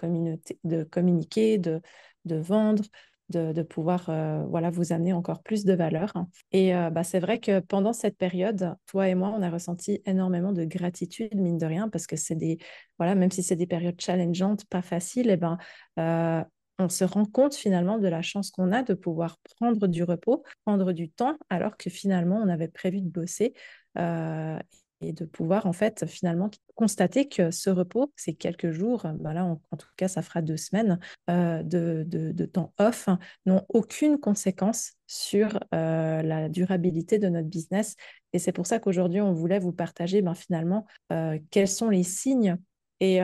de, 0.63 0.83
communiquer, 0.83 1.59
de 1.59 1.81
vendre, 2.25 2.83
de, 3.29 3.61
pouvoir 3.61 4.09
euh, 4.09 4.43
voilà, 4.49 4.69
vous 4.69 4.93
amener 4.93 5.13
encore 5.13 5.41
plus 5.41 5.65
de 5.65 5.73
valeur. 5.73 6.13
Et 6.51 6.75
euh, 6.75 6.89
bah, 6.89 7.03
c'est 7.03 7.19
vrai 7.19 7.39
que 7.39 7.59
pendant 7.59 7.93
cette 7.93 8.17
période, 8.17 8.75
toi 8.85 9.09
et 9.09 9.15
moi, 9.15 9.33
on 9.35 9.41
a 9.41 9.49
ressenti 9.49 10.01
énormément 10.05 10.53
de 10.53 10.63
gratitude, 10.63 11.35
mine 11.35 11.57
de 11.57 11.65
rien, 11.65 11.89
parce 11.89 12.07
que 12.07 12.15
c'est 12.15 12.35
des, 12.35 12.57
voilà, 12.97 13.15
même 13.15 13.31
si 13.31 13.43
c'est 13.43 13.55
des 13.55 13.67
périodes 13.67 13.99
challengeantes, 13.99 14.65
pas 14.65 14.81
faciles, 14.81 15.29
et 15.29 15.33
eh 15.33 15.37
ben, 15.37 15.57
euh, 15.99 16.43
on 16.79 16.89
se 16.89 17.03
rend 17.03 17.25
compte 17.25 17.55
finalement 17.55 17.97
de 17.97 18.07
la 18.07 18.21
chance 18.21 18.51
qu'on 18.51 18.71
a 18.71 18.83
de 18.83 18.93
pouvoir 18.93 19.37
prendre 19.57 19.87
du 19.87 20.03
repos, 20.03 20.43
prendre 20.65 20.93
du 20.93 21.09
temps, 21.09 21.37
alors 21.49 21.75
que 21.75 21.89
finalement, 21.89 22.37
on 22.37 22.47
avait 22.49 22.67
prévu 22.67 23.01
de 23.01 23.09
bosser 23.09 23.53
et 25.01 25.13
de 25.13 25.25
pouvoir 25.25 25.65
en 25.65 25.73
fait 25.73 26.05
finalement 26.05 26.49
constater 26.75 27.27
que 27.27 27.51
ce 27.51 27.69
repos, 27.69 28.11
ces 28.15 28.33
quelques 28.33 28.71
jours, 28.71 29.05
ben 29.19 29.33
là 29.33 29.45
en, 29.45 29.77
tout 29.77 29.87
cas 29.95 30.07
ça 30.07 30.21
fera 30.21 30.41
deux 30.41 30.57
semaines 30.57 30.99
euh, 31.29 31.63
de, 31.63 32.03
de, 32.07 32.45
temps 32.45 32.73
off, 32.79 33.09
n'ont 33.45 33.65
aucune 33.69 34.19
conséquence 34.19 34.93
sur 35.05 35.59
euh, 35.73 36.21
la 36.21 36.49
durabilité 36.49 37.19
de 37.19 37.29
notre 37.29 37.47
business. 37.47 37.95
Et 38.33 38.39
c'est 38.39 38.51
pour 38.51 38.67
ça 38.67 38.79
qu'aujourd'hui 38.79 39.21
on 39.21 39.33
voulait 39.33 39.59
vous 39.59 39.73
partager 39.73 40.21
ben, 40.21 40.35
finalement 40.35 40.85
quels 41.51 41.67
sont 41.67 41.89
les 41.89 42.03
signes. 42.03 42.57
Et 42.99 43.19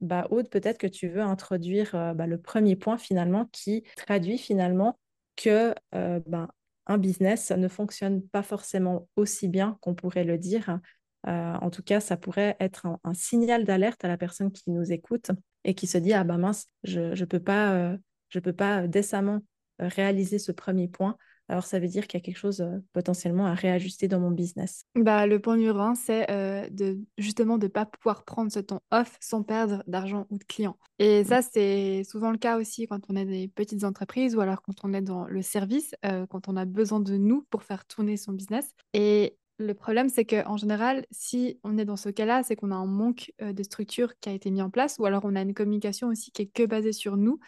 bah, 0.00 0.26
Aude, 0.30 0.48
peut-être 0.48 0.78
que 0.78 0.86
tu 0.88 1.08
veux 1.08 1.22
introduire 1.22 1.92
bah, 2.14 2.26
le 2.26 2.38
premier 2.38 2.74
point 2.74 2.98
finalement 2.98 3.46
qui 3.52 3.84
traduit 3.96 4.38
finalement 4.38 4.98
que 5.36 5.74
ben, 5.92 6.48
un 6.86 6.98
business 6.98 7.50
ne 7.50 7.68
fonctionne 7.68 8.22
pas 8.22 8.42
forcément 8.42 9.08
aussi 9.16 9.48
bien 9.48 9.78
qu'on 9.80 9.94
pourrait 9.94 10.24
le 10.24 10.38
dire. 10.38 10.80
Euh, 11.28 11.54
en 11.60 11.70
tout 11.70 11.82
cas, 11.82 12.00
ça 12.00 12.16
pourrait 12.16 12.56
être 12.60 12.86
un, 12.86 13.14
signal 13.14 13.64
d'alerte 13.64 14.04
à 14.04 14.08
la 14.08 14.16
personne 14.16 14.52
qui 14.52 14.70
nous 14.70 14.92
écoute 14.92 15.30
et 15.64 15.74
qui 15.74 15.86
se 15.86 15.98
dit 15.98 16.12
ah 16.12 16.24
ben 16.24 16.38
mince, 16.38 16.66
je 16.84 17.18
ne 17.18 17.24
peux 17.24 17.40
pas, 17.40 17.72
euh, 17.72 17.96
je 18.28 18.38
peux 18.38 18.52
pas 18.52 18.86
décemment 18.86 19.40
euh, 19.82 19.88
réaliser 19.88 20.38
ce 20.38 20.52
premier 20.52 20.88
point. 20.88 21.16
Alors, 21.48 21.64
ça 21.64 21.78
veut 21.78 21.86
dire 21.86 22.08
qu'il 22.08 22.18
y 22.18 22.22
a 22.22 22.24
quelque 22.24 22.38
chose 22.38 22.66
potentiellement 22.92 23.46
à 23.46 23.54
réajuster 23.54 24.08
dans 24.08 24.18
mon 24.18 24.32
business. 24.32 24.84
Bah, 24.96 25.28
le 25.28 25.38
point 25.38 25.56
numéro 25.56 25.78
un, 25.78 25.94
c'est 25.94 26.26
de 26.72 26.98
justement 27.18 27.56
de 27.56 27.66
ne 27.66 27.70
pas 27.70 27.86
pouvoir 27.86 28.24
prendre 28.24 28.50
ce 28.50 28.58
temps 28.58 28.82
off 28.90 29.16
sans 29.20 29.44
perdre 29.44 29.84
d'argent 29.86 30.26
ou 30.30 30.38
de 30.38 30.44
clients. 30.44 30.76
Et 30.98 31.22
ça, 31.22 31.42
c'est 31.42 32.02
souvent 32.02 32.32
le 32.32 32.38
cas 32.38 32.58
aussi 32.58 32.88
quand 32.88 32.98
on 33.08 33.14
est 33.14 33.24
des 33.24 33.46
petites 33.46 33.84
entreprises 33.84 34.34
ou 34.34 34.40
alors 34.40 34.60
quand 34.60 34.74
on 34.82 34.92
est 34.92 35.02
dans 35.02 35.26
le 35.26 35.40
service, 35.40 35.94
quand 36.02 36.48
on 36.48 36.56
a 36.56 36.64
besoin 36.64 36.98
de 36.98 37.16
nous 37.16 37.46
pour 37.48 37.62
faire 37.62 37.84
tourner 37.84 38.16
son 38.16 38.32
business. 38.32 38.68
Et 38.92 39.36
le 39.58 39.72
problème, 39.74 40.08
c'est 40.08 40.24
qu'en 40.24 40.56
général, 40.56 41.06
si 41.10 41.58
on 41.64 41.78
est 41.78 41.84
dans 41.84 41.96
ce 41.96 42.08
cas-là, 42.08 42.42
c'est 42.42 42.56
qu'on 42.56 42.70
a 42.70 42.74
un 42.74 42.86
manque 42.86 43.32
de 43.40 43.62
structure 43.62 44.18
qui 44.20 44.28
a 44.28 44.32
été 44.32 44.50
mis 44.50 44.60
en 44.62 44.70
place, 44.70 44.96
ou 44.98 45.06
alors 45.06 45.24
on 45.24 45.34
a 45.34 45.40
une 45.42 45.54
communication 45.54 46.08
aussi 46.08 46.30
qui 46.30 46.42
est 46.42 46.46
que 46.46 46.64
basée 46.64 46.92
sur 46.92 47.16
nous. 47.16 47.38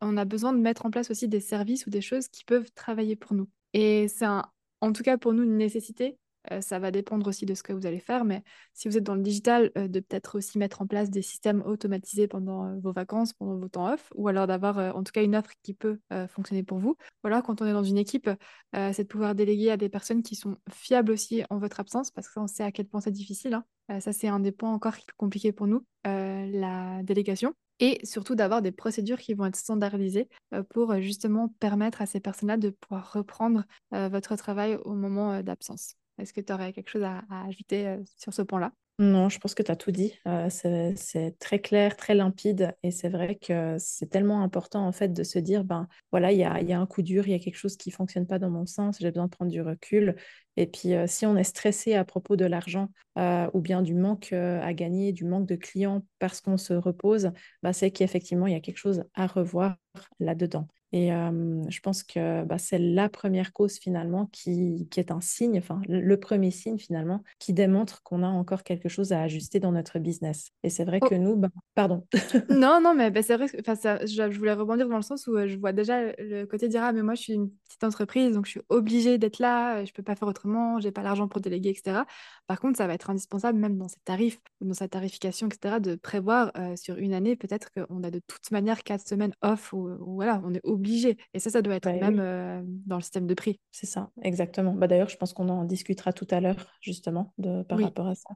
On 0.00 0.16
a 0.16 0.24
besoin 0.24 0.52
de 0.52 0.58
mettre 0.58 0.86
en 0.86 0.90
place 0.90 1.10
aussi 1.10 1.28
des 1.28 1.40
services 1.40 1.86
ou 1.86 1.90
des 1.90 2.00
choses 2.00 2.28
qui 2.28 2.44
peuvent 2.44 2.70
travailler 2.74 3.16
pour 3.16 3.34
nous. 3.34 3.48
Et 3.74 4.08
c'est 4.08 4.26
en 4.26 4.92
tout 4.92 5.02
cas 5.02 5.18
pour 5.18 5.32
nous 5.32 5.44
une 5.44 5.56
nécessité. 5.56 6.16
Euh, 6.50 6.60
ça 6.60 6.78
va 6.78 6.90
dépendre 6.90 7.26
aussi 7.28 7.46
de 7.46 7.54
ce 7.54 7.62
que 7.62 7.72
vous 7.72 7.86
allez 7.86 8.00
faire, 8.00 8.24
mais 8.24 8.42
si 8.74 8.88
vous 8.88 8.96
êtes 8.96 9.04
dans 9.04 9.14
le 9.14 9.22
digital, 9.22 9.70
euh, 9.78 9.88
de 9.88 10.00
peut-être 10.00 10.38
aussi 10.38 10.58
mettre 10.58 10.82
en 10.82 10.86
place 10.86 11.10
des 11.10 11.22
systèmes 11.22 11.62
automatisés 11.62 12.26
pendant 12.26 12.66
euh, 12.66 12.80
vos 12.82 12.92
vacances, 12.92 13.32
pendant 13.32 13.56
vos 13.56 13.68
temps 13.68 13.92
off, 13.92 14.12
ou 14.14 14.28
alors 14.28 14.46
d'avoir 14.46 14.96
en 14.96 15.02
tout 15.02 15.12
cas 15.12 15.22
une 15.22 15.36
offre 15.36 15.50
qui 15.62 15.74
peut 15.74 15.98
fonctionner 16.28 16.62
pour 16.62 16.78
vous. 16.78 16.96
Voilà, 17.22 17.42
quand 17.42 17.60
on 17.62 17.66
est 17.66 17.72
dans 17.72 17.82
une 17.82 17.98
équipe, 17.98 18.30
c'est 18.72 19.02
de 19.02 19.08
pouvoir 19.08 19.34
déléguer 19.34 19.70
à 19.70 19.76
des 19.76 19.88
personnes 19.88 20.22
qui 20.22 20.34
sont 20.34 20.56
fiables 20.70 21.12
aussi 21.12 21.42
en 21.50 21.58
votre 21.58 21.80
absence, 21.80 22.10
parce 22.10 22.28
qu'on 22.28 22.46
sait 22.46 22.64
à 22.64 22.72
quel 22.72 22.86
point 22.86 23.00
c'est 23.00 23.10
difficile. 23.10 23.54
Hein. 23.88 24.00
ça, 24.00 24.12
c'est 24.12 24.28
un 24.28 24.40
des 24.40 24.52
points 24.52 24.72
encore 24.72 24.94
plus 24.94 25.14
compliqués 25.16 25.52
pour 25.52 25.66
nous, 25.66 25.84
la 26.04 27.02
délégation 27.02 27.54
et 27.80 28.00
surtout 28.04 28.34
d'avoir 28.34 28.62
des 28.62 28.72
procédures 28.72 29.18
qui 29.18 29.34
vont 29.34 29.46
être 29.46 29.56
standardisées 29.56 30.28
pour 30.70 31.00
justement 31.00 31.48
permettre 31.60 32.02
à 32.02 32.06
ces 32.06 32.20
personnes-là 32.20 32.56
de 32.56 32.70
pouvoir 32.70 33.12
reprendre 33.12 33.64
votre 33.90 34.36
travail 34.36 34.76
au 34.84 34.94
moment 34.94 35.42
d'absence. 35.42 35.96
Est-ce 36.22 36.32
que 36.32 36.40
tu 36.40 36.52
aurais 36.52 36.72
quelque 36.72 36.88
chose 36.88 37.02
à, 37.02 37.22
ajouter 37.48 37.88
euh, 37.88 37.98
sur 38.16 38.32
ce 38.32 38.42
point-là? 38.42 38.72
Non, 39.00 39.28
je 39.28 39.40
pense 39.40 39.54
que 39.54 39.62
tu 39.64 39.72
as 39.72 39.76
tout 39.76 39.90
dit. 39.90 40.14
Euh, 40.28 40.48
c'est 40.50 41.36
très 41.40 41.58
clair, 41.58 41.96
très 41.96 42.14
limpide. 42.14 42.76
Et 42.84 42.92
c'est 42.92 43.08
vrai 43.08 43.34
que 43.34 43.76
c'est 43.80 44.06
tellement 44.06 44.42
important 44.44 44.86
en 44.86 44.92
fait 44.92 45.08
de 45.08 45.24
se 45.24 45.40
dire, 45.40 45.64
ben 45.64 45.88
voilà, 46.12 46.30
il 46.30 46.38
y 46.38 46.44
a, 46.44 46.80
un 46.80 46.86
coup 46.86 47.02
dur, 47.02 47.26
il 47.26 47.32
y 47.32 47.34
a 47.34 47.40
quelque 47.40 47.56
chose 47.56 47.76
qui 47.76 47.88
ne 47.88 47.94
fonctionne 47.94 48.26
pas 48.26 48.38
dans 48.38 48.50
mon 48.50 48.66
sens, 48.66 48.98
j'ai 49.00 49.10
besoin 49.10 49.24
de 49.24 49.30
prendre 49.30 49.50
du 49.50 49.62
recul. 49.62 50.14
Et 50.56 50.66
puis 50.66 50.94
euh, 50.94 51.06
si 51.08 51.26
on 51.26 51.36
est 51.36 51.42
stressé 51.42 51.94
à 51.94 52.04
propos 52.04 52.36
de 52.36 52.44
l'argent 52.44 52.88
ou 53.16 53.60
bien 53.60 53.82
du 53.82 53.94
manque 53.94 54.32
à 54.32 54.72
gagner, 54.72 55.12
du 55.12 55.24
manque 55.24 55.46
de 55.46 55.56
clients 55.56 56.02
parce 56.18 56.40
qu'on 56.40 56.56
se 56.56 56.72
repose, 56.72 57.32
ben, 57.62 57.72
c'est 57.72 57.90
qu'effectivement, 57.90 58.46
il 58.46 58.52
y 58.52 58.56
a 58.56 58.60
quelque 58.60 58.78
chose 58.78 59.04
à 59.14 59.26
revoir 59.26 59.76
là-dedans. 60.20 60.68
Et 60.92 61.08
je 61.08 61.80
pense 61.80 62.02
que 62.02 62.44
bah, 62.44 62.58
c'est 62.58 62.78
la 62.78 63.08
première 63.08 63.52
cause 63.52 63.78
finalement 63.78 64.26
qui, 64.26 64.88
qui, 64.90 65.00
est 65.00 65.10
un 65.10 65.22
signe, 65.22 65.58
enfin 65.58 65.80
le 65.88 66.20
premier 66.20 66.50
signe 66.50 66.78
finalement, 66.78 67.22
qui 67.38 67.54
démontre 67.54 68.02
qu'on 68.02 68.22
a 68.22 68.28
encore 68.28 68.62
quelque 68.62 68.88
chose 68.88 69.12
à 69.12 69.22
ajuster 69.22 69.58
dans 69.58 69.72
notre 69.72 69.98
business. 69.98 70.50
Et 70.62 70.70
c'est 70.70 70.84
vrai 70.84 70.98
oh. 71.00 71.08
que 71.08 71.14
nous, 71.14 71.36
bah, 71.36 71.48
pardon. 71.74 72.06
non, 72.50 72.80
non, 72.82 72.94
mais 72.94 73.10
bah, 73.10 73.22
c'est 73.22 73.36
vrai, 73.36 73.48
que, 73.48 73.74
ça, 73.74 74.04
je, 74.04 74.30
je, 74.30 74.38
voulais 74.38 74.52
rebondir 74.52 74.88
dans 74.88 74.96
le 74.96 75.02
sens 75.02 75.26
où 75.26 75.36
je 75.46 75.56
vois 75.56 75.72
déjà 75.72 76.12
le 76.18 76.44
côté 76.44 76.68
dire, 76.68 76.82
ah 76.82 76.92
mais 76.92 77.02
moi 77.02 77.14
je 77.14 77.22
suis 77.22 77.32
une 77.32 77.50
petite 77.68 77.84
entreprise, 77.84 78.34
donc 78.34 78.44
je 78.44 78.52
suis 78.52 78.62
obligée 78.68 79.16
d'être 79.16 79.38
là, 79.38 79.84
je 79.84 79.92
peux 79.92 80.02
pas 80.02 80.14
faire 80.14 80.28
autrement, 80.28 80.78
j'ai 80.78 80.92
pas 80.92 81.02
l'argent 81.02 81.26
pour 81.26 81.40
déléguer, 81.40 81.70
etc. 81.70 82.02
Par 82.46 82.60
contre, 82.60 82.76
ça 82.76 82.86
va 82.86 82.94
être 82.94 83.08
indispensable 83.08 83.58
même 83.58 83.78
dans 83.78 83.88
ces 83.88 84.00
tarifs, 84.04 84.40
dans 84.60 84.74
sa 84.74 84.88
tarification, 84.88 85.46
etc., 85.46 85.80
de 85.80 85.94
prévoir 85.94 86.52
sur 86.76 86.96
une 86.96 87.14
année 87.14 87.36
peut-être 87.36 87.70
qu'on 87.72 88.02
a 88.02 88.10
de 88.10 88.20
toute 88.26 88.50
manière 88.50 88.82
quatre 88.82 89.06
semaines 89.06 89.32
off 89.42 89.72
ou, 89.72 89.88
voilà, 90.00 90.42
on 90.44 90.52
est 90.54 90.60
obligé 90.64 90.81
obligé. 90.82 91.16
Et 91.32 91.38
ça, 91.38 91.50
ça 91.50 91.62
doit 91.62 91.76
être 91.76 91.84
bah 91.84 91.96
même 91.96 92.18
euh, 92.18 92.60
dans 92.64 92.96
le 92.96 93.02
système 93.02 93.26
de 93.26 93.34
prix. 93.34 93.60
C'est 93.70 93.86
ça, 93.86 94.10
exactement. 94.22 94.72
Bah, 94.72 94.88
D'ailleurs, 94.88 95.08
je 95.08 95.16
pense 95.16 95.32
qu'on 95.32 95.48
en 95.48 95.64
discutera 95.64 96.12
tout 96.12 96.26
à 96.30 96.40
l'heure, 96.40 96.66
justement, 96.80 97.32
de, 97.38 97.62
par 97.62 97.78
rapport 97.78 98.08
à 98.08 98.14
ça. 98.16 98.30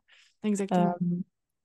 Exactement. 0.44 0.94
Euh, 1.02 1.16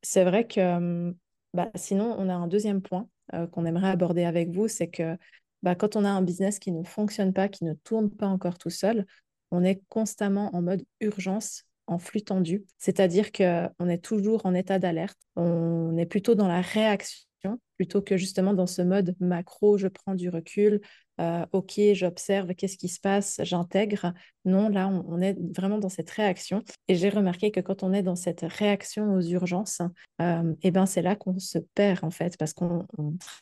c'est 0.01 0.23
vrai 0.23 0.47
que 0.47 1.13
bah, 1.53 1.69
sinon, 1.75 2.15
on 2.17 2.27
a 2.27 2.33
un 2.33 2.47
deuxième 2.47 2.81
point 2.81 3.07
euh, 3.33 3.45
qu'on 3.45 3.65
aimerait 3.65 3.89
aborder 3.89 4.23
avec 4.23 4.49
vous, 4.49 4.67
c'est 4.67 4.87
que 4.87 5.17
bah, 5.61 5.75
quand 5.75 5.95
on 5.95 6.03
a 6.03 6.09
un 6.09 6.23
business 6.23 6.57
qui 6.57 6.71
ne 6.71 6.83
fonctionne 6.83 7.33
pas, 7.33 7.47
qui 7.47 7.63
ne 7.63 7.73
tourne 7.73 8.09
pas 8.09 8.27
encore 8.27 8.57
tout 8.57 8.71
seul, 8.71 9.05
on 9.51 9.63
est 9.63 9.83
constamment 9.89 10.55
en 10.55 10.61
mode 10.61 10.83
urgence 10.99 11.65
en 11.87 11.97
flux 11.97 12.21
tendu, 12.21 12.63
c'est-à-dire 12.77 13.31
qu'on 13.31 13.89
est 13.89 14.01
toujours 14.01 14.45
en 14.45 14.53
état 14.53 14.79
d'alerte, 14.79 15.17
on 15.35 15.97
est 15.97 16.05
plutôt 16.05 16.35
dans 16.35 16.47
la 16.47 16.61
réaction 16.61 17.27
plutôt 17.77 18.01
que 18.01 18.17
justement 18.17 18.53
dans 18.53 18.67
ce 18.67 18.81
mode 18.81 19.15
macro, 19.19 19.77
je 19.77 19.87
prends 19.87 20.15
du 20.15 20.29
recul, 20.29 20.81
euh, 21.19 21.45
ok, 21.51 21.79
j'observe, 21.93 22.55
qu'est-ce 22.55 22.77
qui 22.77 22.87
se 22.87 22.99
passe, 22.99 23.39
j'intègre. 23.43 24.13
Non, 24.45 24.69
là, 24.69 24.87
on, 24.87 25.21
est 25.21 25.37
vraiment 25.55 25.77
dans 25.77 25.89
cette 25.89 26.09
réaction. 26.09 26.63
Et 26.87 26.95
j'ai 26.95 27.09
remarqué 27.09 27.51
que 27.51 27.59
quand 27.59 27.83
on 27.83 27.93
est 27.93 28.01
dans 28.01 28.15
cette 28.15 28.41
réaction 28.41 29.13
aux 29.13 29.21
urgences, 29.21 29.81
euh, 30.21 30.53
eh 30.63 30.71
ben, 30.71 30.85
c'est 30.85 31.01
là 31.01 31.15
qu'on 31.15 31.37
se 31.37 31.59
perd 31.75 32.03
en 32.03 32.09
fait, 32.11 32.37
parce 32.37 32.53
qu'on 32.53 32.87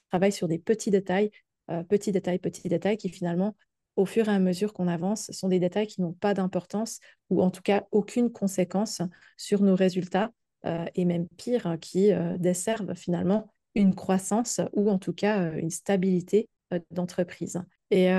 travaille 0.10 0.34
sur 0.34 0.48
des 0.48 0.60
petits 0.60 0.92
détails, 0.92 1.32
euh, 1.72 1.84
petits 1.84 2.12
détails, 2.12 2.40
petits 2.40 2.68
détails 2.68 2.98
qui 2.98 3.10
finalement 3.10 3.56
au 3.96 4.06
fur 4.06 4.30
et 4.30 4.32
à 4.32 4.40
mesure 4.40 4.72
qu'on 4.74 4.88
avance, 4.88 5.30
sont 5.32 5.50
des 5.50 5.60
détails 5.60 5.88
qui 5.88 6.02
n'ont 6.02 6.14
pas 6.14 6.34
d'importance 6.34 7.00
ou 7.30 7.42
en 7.42 7.52
tout 7.52 7.62
cas 7.62 7.86
aucune 7.92 8.32
conséquence 8.32 9.02
sur 9.36 9.62
nos 9.62 9.76
résultats 9.76 10.32
et 10.96 11.04
même 11.04 11.28
pire, 11.38 11.76
qui 11.82 12.12
desservent 12.38 12.94
finalement 12.94 13.52
une 13.76 13.96
croissance 13.96 14.62
ou 14.74 14.90
en 14.90 14.98
tout 14.98 15.14
cas 15.14 15.54
une 15.54 15.70
stabilité 15.70 16.50
d'entreprise. 16.92 17.62
Et 17.92 18.10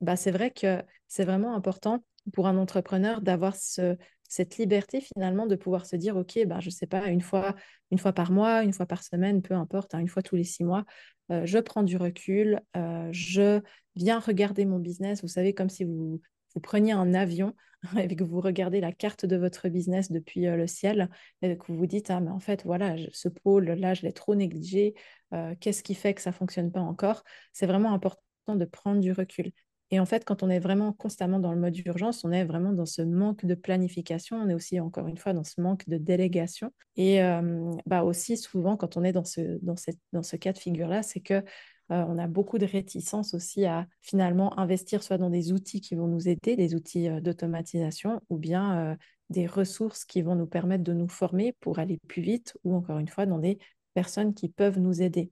bah, 0.00 0.16
c'est 0.16 0.30
vrai 0.30 0.50
que 0.50 0.82
c'est 1.08 1.24
vraiment 1.24 1.54
important 1.54 2.04
pour 2.32 2.46
un 2.46 2.56
entrepreneur 2.56 3.20
d'avoir 3.20 3.56
ce, 3.56 3.96
cette 4.28 4.56
liberté 4.58 5.00
finalement 5.00 5.46
de 5.46 5.56
pouvoir 5.56 5.86
se 5.86 5.96
dire, 5.96 6.16
OK, 6.16 6.38
bah, 6.46 6.58
je 6.60 6.66
ne 6.66 6.72
sais 6.72 6.86
pas, 6.86 7.06
une 7.08 7.20
fois, 7.20 7.54
une 7.90 7.98
fois 7.98 8.12
par 8.12 8.32
mois, 8.32 8.62
une 8.62 8.72
fois 8.72 8.86
par 8.86 9.02
semaine, 9.02 9.42
peu 9.42 9.54
importe, 9.54 9.94
hein, 9.94 10.00
une 10.00 10.08
fois 10.08 10.22
tous 10.22 10.36
les 10.36 10.44
six 10.44 10.64
mois, 10.64 10.84
je 11.30 11.58
prends 11.58 11.82
du 11.82 11.96
recul, 11.96 12.60
je 12.74 13.60
viens 13.94 14.20
regarder 14.20 14.64
mon 14.64 14.78
business, 14.78 15.22
vous 15.22 15.28
savez, 15.28 15.54
comme 15.54 15.70
si 15.70 15.84
vous, 15.84 16.20
vous 16.56 16.60
preniez 16.60 16.92
un 16.92 17.14
avion 17.14 17.54
et 17.98 18.16
que 18.16 18.24
vous 18.24 18.40
regardez 18.40 18.80
la 18.80 18.90
carte 18.90 19.26
de 19.26 19.36
votre 19.36 19.68
business 19.68 20.10
depuis 20.10 20.46
euh, 20.46 20.56
le 20.56 20.66
ciel 20.66 21.10
et 21.42 21.56
que 21.56 21.66
vous 21.68 21.76
vous 21.76 21.86
dites, 21.86 22.10
ah 22.10 22.18
mais 22.18 22.30
en 22.30 22.40
fait, 22.40 22.64
voilà, 22.64 22.96
ce 23.12 23.28
pôle-là, 23.28 23.94
je 23.94 24.02
l'ai 24.02 24.12
trop 24.12 24.34
négligé, 24.34 24.94
euh, 25.34 25.54
qu'est-ce 25.60 25.82
qui 25.82 25.94
fait 25.94 26.14
que 26.14 26.22
ça 26.22 26.30
ne 26.30 26.34
fonctionne 26.34 26.72
pas 26.72 26.80
encore? 26.80 27.22
C'est 27.52 27.66
vraiment 27.66 27.92
important 27.92 28.18
de 28.48 28.64
prendre 28.64 29.00
du 29.00 29.12
recul. 29.12 29.52
Et 29.90 30.00
en 30.00 30.06
fait, 30.06 30.24
quand 30.24 30.42
on 30.42 30.48
est 30.48 30.58
vraiment 30.58 30.92
constamment 30.94 31.38
dans 31.38 31.52
le 31.52 31.60
mode 31.60 31.74
d'urgence, 31.74 32.24
on 32.24 32.32
est 32.32 32.44
vraiment 32.44 32.72
dans 32.72 32.86
ce 32.86 33.02
manque 33.02 33.44
de 33.44 33.54
planification, 33.54 34.36
on 34.38 34.48
est 34.48 34.54
aussi 34.54 34.80
encore 34.80 35.06
une 35.06 35.18
fois 35.18 35.32
dans 35.32 35.44
ce 35.44 35.60
manque 35.60 35.88
de 35.88 35.96
délégation. 35.96 36.72
Et 36.96 37.20
bah 37.86 38.02
aussi 38.02 38.36
souvent, 38.36 38.76
quand 38.76 38.96
on 38.96 39.04
est 39.04 39.12
dans 39.12 39.22
ce, 39.22 39.58
dans 39.62 39.76
cette, 39.76 40.00
dans 40.12 40.24
ce 40.24 40.34
cas 40.34 40.52
de 40.52 40.58
figure-là, 40.58 41.04
c'est 41.04 41.20
que 41.20 41.44
euh, 41.92 42.04
on 42.08 42.18
a 42.18 42.26
beaucoup 42.26 42.58
de 42.58 42.66
réticence 42.66 43.34
aussi 43.34 43.64
à 43.64 43.86
finalement 44.02 44.58
investir 44.58 45.02
soit 45.02 45.18
dans 45.18 45.30
des 45.30 45.52
outils 45.52 45.80
qui 45.80 45.94
vont 45.94 46.08
nous 46.08 46.28
aider, 46.28 46.56
des 46.56 46.74
outils 46.74 47.08
euh, 47.08 47.20
d'automatisation, 47.20 48.20
ou 48.28 48.38
bien 48.38 48.78
euh, 48.78 48.96
des 49.30 49.46
ressources 49.46 50.04
qui 50.04 50.22
vont 50.22 50.34
nous 50.34 50.46
permettre 50.46 50.84
de 50.84 50.92
nous 50.92 51.08
former 51.08 51.54
pour 51.60 51.78
aller 51.78 51.98
plus 52.08 52.22
vite, 52.22 52.56
ou 52.64 52.74
encore 52.74 52.98
une 52.98 53.08
fois 53.08 53.26
dans 53.26 53.38
des 53.38 53.58
personnes 53.94 54.34
qui 54.34 54.48
peuvent 54.48 54.78
nous 54.78 55.02
aider. 55.02 55.30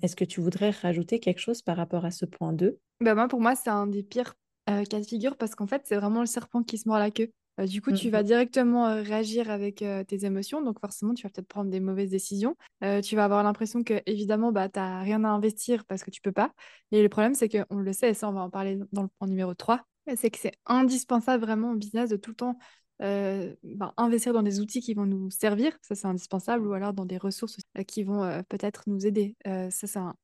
Est-ce 0.00 0.16
que 0.16 0.24
tu 0.24 0.40
voudrais 0.40 0.70
rajouter 0.70 1.20
quelque 1.20 1.38
chose 1.38 1.60
par 1.60 1.76
rapport 1.76 2.06
à 2.06 2.10
ce 2.10 2.24
point 2.24 2.54
2 2.54 2.78
ben 3.02 3.14
moi, 3.14 3.28
Pour 3.28 3.42
moi, 3.42 3.54
c'est 3.54 3.68
un 3.68 3.86
des 3.86 4.02
pires 4.02 4.34
cas 4.64 5.00
de 5.00 5.04
figure 5.04 5.36
parce 5.36 5.54
qu'en 5.54 5.66
fait, 5.66 5.82
c'est 5.84 5.96
vraiment 5.96 6.20
le 6.20 6.26
serpent 6.26 6.62
qui 6.62 6.78
se 6.78 6.88
mord 6.88 6.98
la 6.98 7.10
queue. 7.10 7.30
Euh, 7.60 7.66
du 7.66 7.80
coup, 7.82 7.92
tu 7.92 8.10
vas 8.10 8.22
mmh 8.22 8.30
directement 8.30 8.86
euh, 8.86 9.02
réagir 9.02 9.50
avec 9.50 9.82
euh, 9.82 10.04
tes 10.04 10.24
émotions, 10.24 10.62
donc 10.62 10.80
forcément, 10.80 11.14
tu 11.14 11.22
vas 11.22 11.30
peut-être 11.30 11.48
prendre 11.48 11.70
des 11.70 11.80
mauvaises 11.80 12.10
décisions. 12.10 12.56
tu 13.02 13.16
vas 13.16 13.24
avoir 13.24 13.42
l'impression 13.42 13.82
que, 13.82 14.00
évidemment, 14.06 14.52
bah, 14.52 14.68
tu 14.68 14.78
n'as 14.78 15.02
rien 15.02 15.24
à 15.24 15.28
investir 15.28 15.84
parce 15.84 16.02
que 16.02 16.10
tu 16.10 16.20
peux 16.20 16.32
pas. 16.32 16.52
Et 16.92 17.02
le 17.02 17.08
problème, 17.08 17.34
c'est 17.34 17.48
qu'on 17.48 17.76
le 17.76 17.92
sait, 17.92 18.10
et 18.10 18.14
ça, 18.14 18.28
on 18.28 18.32
va 18.32 18.42
en 18.42 18.50
parler 18.50 18.78
dans 18.92 19.02
le 19.02 19.08
point 19.18 19.28
numéro 19.28 19.54
3, 19.54 19.84
c'est 20.16 20.30
que 20.30 20.38
c'est 20.38 20.54
indispensable 20.66 21.44
vraiment 21.44 21.72
au 21.72 21.76
business 21.76 22.10
de 22.10 22.16
tout 22.16 22.30
le 22.30 22.36
temps 22.36 22.58
bah, 23.00 23.94
investir 23.96 24.32
dans 24.32 24.42
des 24.42 24.60
outils 24.60 24.80
qui 24.80 24.92
vont 24.94 25.06
nous 25.06 25.30
servir, 25.30 25.72
ça 25.80 25.94
c'est 25.94 26.06
indispensable, 26.06 26.66
ou 26.66 26.74
alors 26.74 26.92
dans 26.92 27.06
des 27.06 27.16
ressources 27.16 27.56
qui 27.86 28.02
vont 28.02 28.42
peut-être 28.48 28.84
nous 28.86 29.06
aider. 29.06 29.36
ça 29.44 29.70
c'est 29.70 29.98
un, 29.98 30.14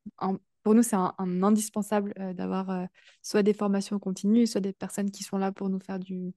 pour 0.62 0.74
nous, 0.74 0.82
c'est 0.82 0.96
un, 0.96 1.14
indispensable 1.18 2.12
d'avoir 2.34 2.86
soit 3.22 3.42
des 3.42 3.54
formations 3.54 3.98
continues, 3.98 4.46
soit 4.46 4.60
des 4.60 4.72
personnes 4.74 5.10
qui 5.10 5.22
sont 5.22 5.38
là 5.38 5.52
pour 5.52 5.70
nous 5.70 5.80
faire 5.80 5.98
du 5.98 6.34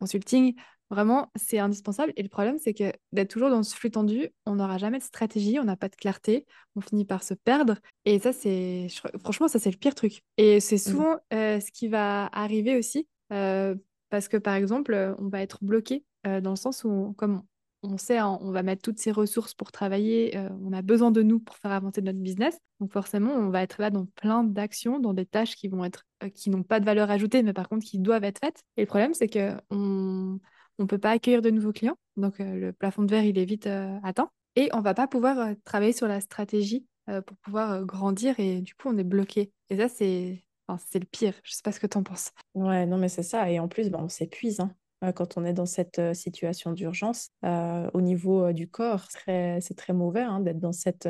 consulting. 0.00 0.54
Vraiment, 0.90 1.30
c'est 1.36 1.60
indispensable. 1.60 2.12
Et 2.16 2.24
le 2.24 2.28
problème, 2.28 2.58
c'est 2.58 2.74
que 2.74 2.92
d'être 3.12 3.30
toujours 3.30 3.48
dans 3.48 3.62
ce 3.62 3.76
flux 3.76 3.92
tendu, 3.92 4.28
on 4.44 4.56
n'aura 4.56 4.76
jamais 4.76 4.98
de 4.98 5.04
stratégie, 5.04 5.60
on 5.60 5.64
n'a 5.64 5.76
pas 5.76 5.88
de 5.88 5.94
clarté, 5.94 6.46
on 6.74 6.80
finit 6.80 7.04
par 7.04 7.22
se 7.22 7.34
perdre. 7.34 7.76
Et 8.04 8.18
ça, 8.18 8.32
c'est 8.32 8.88
franchement, 9.22 9.46
ça, 9.46 9.60
c'est 9.60 9.70
le 9.70 9.76
pire 9.76 9.94
truc. 9.94 10.22
Et 10.36 10.58
c'est 10.58 10.74
mmh. 10.74 10.78
souvent 10.78 11.16
ce 11.30 11.70
qui 11.70 11.86
va 11.86 12.26
arriver 12.32 12.76
aussi. 12.76 13.06
parce 13.28 14.26
que 14.28 14.36
par 14.36 14.54
exemple, 14.54 15.14
on 15.20 15.28
va 15.28 15.42
être 15.42 15.62
bloqué 15.62 16.04
dans 16.24 16.50
le 16.50 16.56
sens 16.56 16.82
où, 16.82 17.14
comme 17.16 17.42
on 17.82 17.96
sait, 17.98 18.18
hein, 18.18 18.38
on 18.42 18.50
va 18.50 18.62
mettre 18.62 18.82
toutes 18.82 18.98
ces 18.98 19.10
ressources 19.10 19.54
pour 19.54 19.72
travailler, 19.72 20.36
euh, 20.36 20.48
on 20.62 20.72
a 20.72 20.82
besoin 20.82 21.10
de 21.10 21.22
nous 21.22 21.40
pour 21.40 21.56
faire 21.56 21.72
avancer 21.72 22.02
notre 22.02 22.18
business. 22.18 22.58
Donc 22.80 22.92
forcément, 22.92 23.32
on 23.32 23.50
va 23.50 23.62
être 23.62 23.80
là 23.80 23.90
dans 23.90 24.06
plein 24.06 24.44
d'actions, 24.44 24.98
dans 24.98 25.14
des 25.14 25.26
tâches 25.26 25.56
qui 25.56 25.68
vont 25.68 25.84
être, 25.84 26.04
euh, 26.22 26.28
qui 26.28 26.50
n'ont 26.50 26.62
pas 26.62 26.80
de 26.80 26.84
valeur 26.84 27.10
ajoutée, 27.10 27.42
mais 27.42 27.52
par 27.52 27.68
contre 27.68 27.86
qui 27.86 27.98
doivent 27.98 28.24
être 28.24 28.40
faites. 28.40 28.62
Et 28.76 28.82
le 28.82 28.86
problème, 28.86 29.14
c'est 29.14 29.28
que 29.28 29.52
on 29.70 30.38
ne 30.78 30.84
peut 30.86 30.98
pas 30.98 31.10
accueillir 31.10 31.42
de 31.42 31.50
nouveaux 31.50 31.72
clients, 31.72 31.96
donc 32.16 32.40
euh, 32.40 32.54
le 32.54 32.72
plafond 32.72 33.02
de 33.02 33.10
verre 33.10 33.24
il 33.24 33.38
est 33.38 33.44
vite 33.44 33.68
atteint, 34.02 34.30
et 34.56 34.68
on 34.72 34.80
va 34.80 34.94
pas 34.94 35.06
pouvoir 35.06 35.54
travailler 35.64 35.92
sur 35.92 36.08
la 36.08 36.20
stratégie 36.20 36.86
pour 37.06 37.36
pouvoir 37.38 37.84
grandir, 37.84 38.38
et 38.38 38.60
du 38.60 38.74
coup 38.74 38.88
on 38.88 38.96
est 38.96 39.04
bloqué. 39.04 39.52
Et 39.68 39.76
ça 39.76 39.88
c'est 39.88 40.42
c'est 40.78 40.98
le 40.98 41.06
pire. 41.06 41.34
Je 41.42 41.52
sais 41.52 41.62
pas 41.62 41.72
ce 41.72 41.80
que 41.80 41.86
tu 41.86 41.98
en 41.98 42.02
penses. 42.02 42.30
Ouais, 42.54 42.86
non, 42.86 42.98
mais 42.98 43.08
c'est 43.08 43.22
ça. 43.22 43.50
Et 43.50 43.58
en 43.58 43.68
plus, 43.68 43.90
bah, 43.90 43.98
on 44.00 44.08
s'épuise. 44.08 44.60
Hein. 44.60 44.72
Euh, 45.02 45.12
quand 45.12 45.38
on 45.38 45.44
est 45.44 45.52
dans 45.52 45.66
cette 45.66 45.98
euh, 45.98 46.14
situation 46.14 46.72
d'urgence. 46.72 47.30
Euh, 47.44 47.88
au 47.94 48.00
niveau 48.00 48.52
du 48.52 48.68
corps, 48.68 49.06
c'est 49.10 49.76
très 49.76 49.92
mauvais 49.92 50.22
hein, 50.22 50.40
d'être 50.40 50.58
dans 50.58 50.72
cette, 50.72 51.08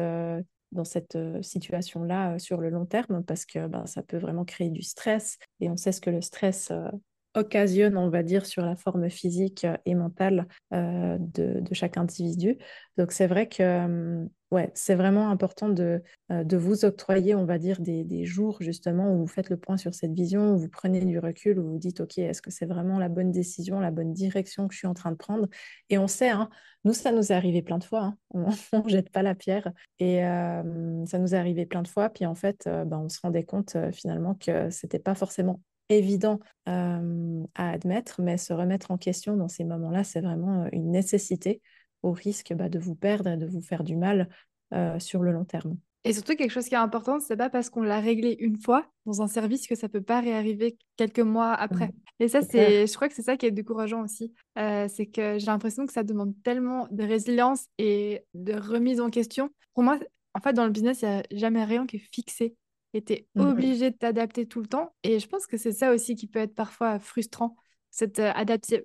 cette 0.84 1.18
situation-là 1.42 2.38
sur 2.38 2.60
le 2.60 2.70
long 2.70 2.86
terme 2.86 3.24
parce 3.24 3.44
que 3.44 3.66
ben, 3.66 3.86
ça 3.86 4.02
peut 4.02 4.18
vraiment 4.18 4.44
créer 4.44 4.70
du 4.70 4.82
stress. 4.82 5.38
Et 5.60 5.68
on 5.68 5.76
sait 5.76 5.92
ce 5.92 6.00
que 6.00 6.10
le 6.10 6.20
stress 6.20 6.72
occasionne, 7.34 7.96
on 7.96 8.10
va 8.10 8.22
dire, 8.22 8.46
sur 8.46 8.64
la 8.64 8.76
forme 8.76 9.08
physique 9.08 9.66
et 9.86 9.94
mentale 9.94 10.46
de, 10.72 11.18
de, 11.60 11.74
chaque 11.74 11.96
individu. 11.96 12.58
Donc 12.96 13.12
c'est 13.12 13.26
vrai 13.26 13.48
que 13.48 14.26
ouais, 14.50 14.70
c'est 14.74 14.94
vraiment 14.94 15.30
important 15.30 15.68
de, 15.68 16.02
euh, 16.32 16.44
de 16.44 16.56
vous 16.56 16.84
octroyer, 16.84 17.34
on 17.34 17.44
va 17.44 17.58
dire, 17.58 17.80
des, 17.80 18.04
des, 18.04 18.24
jours 18.24 18.58
justement 18.60 19.12
où 19.12 19.18
vous 19.18 19.26
faites 19.26 19.50
le 19.50 19.56
point 19.56 19.76
sur 19.76 19.94
cette 19.94 20.12
vision, 20.12 20.54
où 20.54 20.58
vous 20.58 20.68
prenez 20.68 21.04
du 21.04 21.18
recul, 21.18 21.58
où 21.58 21.70
vous 21.70 21.78
dites, 21.78 22.00
OK, 22.00 22.18
est-ce 22.18 22.42
que 22.42 22.50
c'est 22.50 22.66
vraiment 22.66 22.98
la 22.98 23.08
bonne 23.08 23.30
décision, 23.30 23.80
la 23.80 23.90
bonne 23.90 24.12
direction 24.12 24.68
que 24.68 24.74
je 24.74 24.78
suis 24.78 24.86
en 24.86 24.94
train 24.94 25.12
de 25.12 25.16
prendre? 25.16 25.48
Et 25.88 25.98
on 25.98 26.08
sait, 26.08 26.30
hein, 26.30 26.50
nous, 26.84 26.92
ça 26.92 27.12
nous 27.12 27.32
est 27.32 27.34
arrivé 27.34 27.62
plein 27.62 27.78
de 27.78 27.84
fois, 27.84 28.02
hein, 28.02 28.16
on 28.32 28.50
ne 28.84 28.88
jette 28.88 29.10
pas 29.10 29.22
la 29.22 29.34
pierre, 29.34 29.70
et 29.98 30.24
euh, 30.24 31.04
ça 31.06 31.18
nous 31.18 31.34
est 31.34 31.38
arrivé 31.38 31.66
plein 31.66 31.82
de 31.82 31.88
fois, 31.88 32.10
puis 32.10 32.26
en 32.26 32.34
fait, 32.34 32.66
euh, 32.66 32.84
ben, 32.84 32.98
on 32.98 33.08
se 33.08 33.20
rendait 33.22 33.44
compte 33.44 33.76
finalement 33.92 34.34
que 34.34 34.70
ce 34.70 34.86
n'était 34.86 34.98
pas 34.98 35.14
forcément 35.14 35.60
évident 35.90 36.40
à 36.66 37.00
admettre, 37.56 38.22
mais 38.22 38.36
se 38.38 38.52
remettre 38.52 38.92
en 38.92 38.96
question 38.96 39.36
dans 39.36 39.48
ces 39.48 39.64
moments-là, 39.64 40.04
c'est 40.04 40.20
vraiment 40.20 40.66
une 40.72 40.92
nécessité 40.92 41.60
au 42.02 42.12
risque 42.12 42.52
bah, 42.54 42.68
de 42.68 42.78
vous 42.78 42.94
perdre 42.94 43.30
et 43.30 43.36
de 43.36 43.46
vous 43.46 43.60
faire 43.60 43.84
du 43.84 43.96
mal 43.96 44.28
euh, 44.72 44.98
sur 44.98 45.22
le 45.22 45.32
long 45.32 45.44
terme. 45.44 45.76
Et 46.04 46.14
surtout, 46.14 46.34
quelque 46.34 46.52
chose 46.52 46.66
qui 46.66 46.74
est 46.74 46.78
important, 46.78 47.20
c'est 47.20 47.36
pas 47.36 47.50
parce 47.50 47.68
qu'on 47.68 47.82
l'a 47.82 48.00
réglé 48.00 48.34
une 48.40 48.56
fois 48.56 48.86
dans 49.04 49.20
un 49.20 49.26
service 49.26 49.66
que 49.66 49.74
ça 49.74 49.88
peut 49.88 50.00
pas 50.00 50.20
réarriver 50.20 50.78
quelques 50.96 51.20
mois 51.20 51.52
après. 51.52 51.88
Mmh. 51.88 51.92
Et 52.20 52.28
ça, 52.28 52.40
c'est, 52.40 52.86
je 52.86 52.94
crois 52.94 53.08
que 53.08 53.14
c'est 53.14 53.22
ça 53.22 53.36
qui 53.36 53.44
est 53.44 53.50
décourageant 53.50 54.02
aussi. 54.02 54.32
Euh, 54.58 54.86
c'est 54.88 55.06
que 55.06 55.38
j'ai 55.38 55.46
l'impression 55.46 55.84
que 55.84 55.92
ça 55.92 56.02
demande 56.02 56.32
tellement 56.42 56.88
de 56.90 57.02
résilience 57.02 57.66
et 57.76 58.24
de 58.32 58.54
remise 58.54 59.00
en 59.00 59.10
question. 59.10 59.50
Pour 59.74 59.82
moi, 59.82 59.98
en 60.34 60.40
fait, 60.40 60.54
dans 60.54 60.64
le 60.64 60.70
business, 60.70 61.02
il 61.02 61.08
n'y 61.08 61.14
a 61.14 61.22
jamais 61.32 61.64
rien 61.64 61.86
qui 61.86 61.96
est 61.96 62.08
fixé. 62.12 62.54
Et 62.94 63.02
tu 63.02 63.12
es 63.12 63.26
mmh. 63.34 63.40
obligé 63.40 63.90
de 63.90 63.96
t'adapter 63.96 64.46
tout 64.46 64.60
le 64.60 64.66
temps. 64.66 64.92
Et 65.02 65.18
je 65.18 65.28
pense 65.28 65.46
que 65.46 65.56
c'est 65.56 65.72
ça 65.72 65.92
aussi 65.92 66.16
qui 66.16 66.26
peut 66.26 66.40
être 66.40 66.54
parfois 66.54 66.98
frustrant 66.98 67.56
cette 67.90 68.20
euh, 68.20 68.32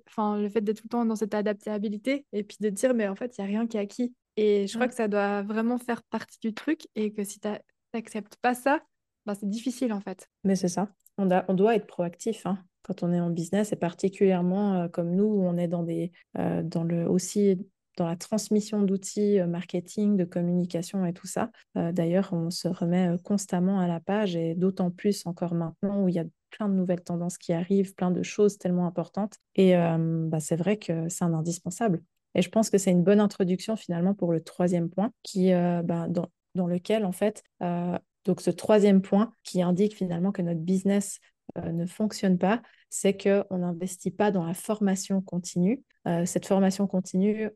enfin 0.08 0.38
le 0.38 0.50
fait 0.50 0.62
d'être 0.62 0.78
tout 0.78 0.86
le 0.86 0.90
temps 0.90 1.06
dans 1.06 1.16
cette 1.16 1.34
adaptabilité 1.34 2.26
et 2.34 2.44
puis 2.44 2.58
de 2.60 2.70
dire 2.70 2.94
mais 2.94 3.08
en 3.08 3.16
fait 3.16 3.38
il 3.38 3.42
y 3.42 3.44
a 3.44 3.48
rien 3.48 3.68
qui 3.68 3.78
est 3.78 3.82
acquis. 3.82 4.14
Et 4.38 4.68
je 4.68 4.74
crois 4.74 4.88
que 4.88 4.96
ça 4.96 5.08
doit 5.08 5.44
vraiment 5.44 5.78
faire 5.78 6.04
partie 6.04 6.40
du 6.42 6.54
truc 6.54 6.88
et 6.96 7.14
que 7.14 7.24
si 7.24 7.40
tu 7.40 7.48
n'acceptes 7.94 8.36
pas 8.42 8.54
ça 8.54 8.82
bah, 9.26 9.34
c'est 9.36 9.50
difficile 9.50 9.94
en 9.94 10.02
fait. 10.02 10.28
Mais 10.44 10.56
c'est 10.56 10.68
ça. 10.68 10.90
On, 11.18 11.30
on, 11.48 11.54
doit 11.54 11.76
être 11.76 11.88
proactif 11.88 12.46
hein, 12.46 12.60
quand 12.84 13.02
on 13.02 13.12
est 13.14 13.20
en 13.20 13.30
business 13.30 13.72
et 13.72 13.78
particulièrement 13.78 14.74
euh, 14.74 14.88
comme 14.88 15.16
nous 15.16 15.26
on 15.26 15.58
est 15.58 15.68
dans 15.68 15.84
des 15.84 16.12
euh, 16.38 16.62
dans 16.62 16.84
le 16.84 17.10
aussi 17.10 17.58
dans 17.98 18.08
la 18.08 18.16
transmission 18.16 18.82
d'outils 18.82 19.40
marketing, 19.48 20.18
de 20.18 20.26
communication 20.26 21.06
et 21.06 21.14
tout 21.14 21.28
ça. 21.28 21.50
D'ailleurs, 21.76 22.30
on 22.34 22.52
se 22.52 22.68
remet 22.68 23.16
constamment 23.24 23.80
à 23.80 23.88
la 23.88 24.00
page 24.00 24.36
et 24.36 24.56
d'autant 24.56 24.92
plus 24.92 25.26
encore 25.26 25.54
maintenant 25.54 26.04
où 26.04 26.10
il 26.10 26.16
y 26.16 26.20
a 26.20 26.26
plein 26.56 26.70
de 26.70 26.74
nouvelles 26.74 27.04
tendances 27.04 27.38
qui 27.38 27.54
arrivent, 27.54 27.94
plein 27.96 28.12
de 28.12 28.24
choses 28.24 28.58
tellement 28.58 28.88
importantes. 28.88 29.38
Et 29.56 29.76
euh, 29.76 29.98
bah, 30.28 30.40
c'est 30.40 30.56
vrai 30.56 30.78
que 30.78 31.10
c'est 31.10 31.24
un 31.24 31.34
indispensable. 31.34 32.02
Et 32.34 32.42
je 32.42 32.50
pense 32.50 32.70
que 32.70 32.78
c'est 32.78 32.92
une 32.92 33.04
bonne 33.04 33.20
introduction 33.20 33.76
finalement 33.76 34.14
pour 34.14 34.32
le 34.32 34.42
troisième 34.42 34.90
point, 34.90 35.12
qui, 35.24 35.54
euh, 35.54 35.82
bah, 35.84 36.08
dans, 36.10 36.28
dans, 36.56 36.68
lequel 36.68 37.06
en 37.06 37.12
fait, 37.12 37.44
euh, 37.62 37.98
donc 38.26 38.42
ce 38.42 38.50
troisième 38.50 39.02
point 39.02 39.34
qui 39.44 39.62
indique 39.62 39.96
finalement 39.96 40.32
que 40.32 40.42
notre 40.42 40.60
business 40.60 41.20
ne 41.56 41.86
fonctionne 41.86 42.38
pas, 42.38 42.62
c'est 42.90 43.16
qu'on 43.16 43.58
n'investit 43.58 44.12
pas 44.12 44.32
dans 44.32 44.46
la 44.46 44.54
formation 44.54 45.22
continue. 45.22 45.84
cette 46.26 46.46
formation 46.46 46.88
continue, 46.88 47.50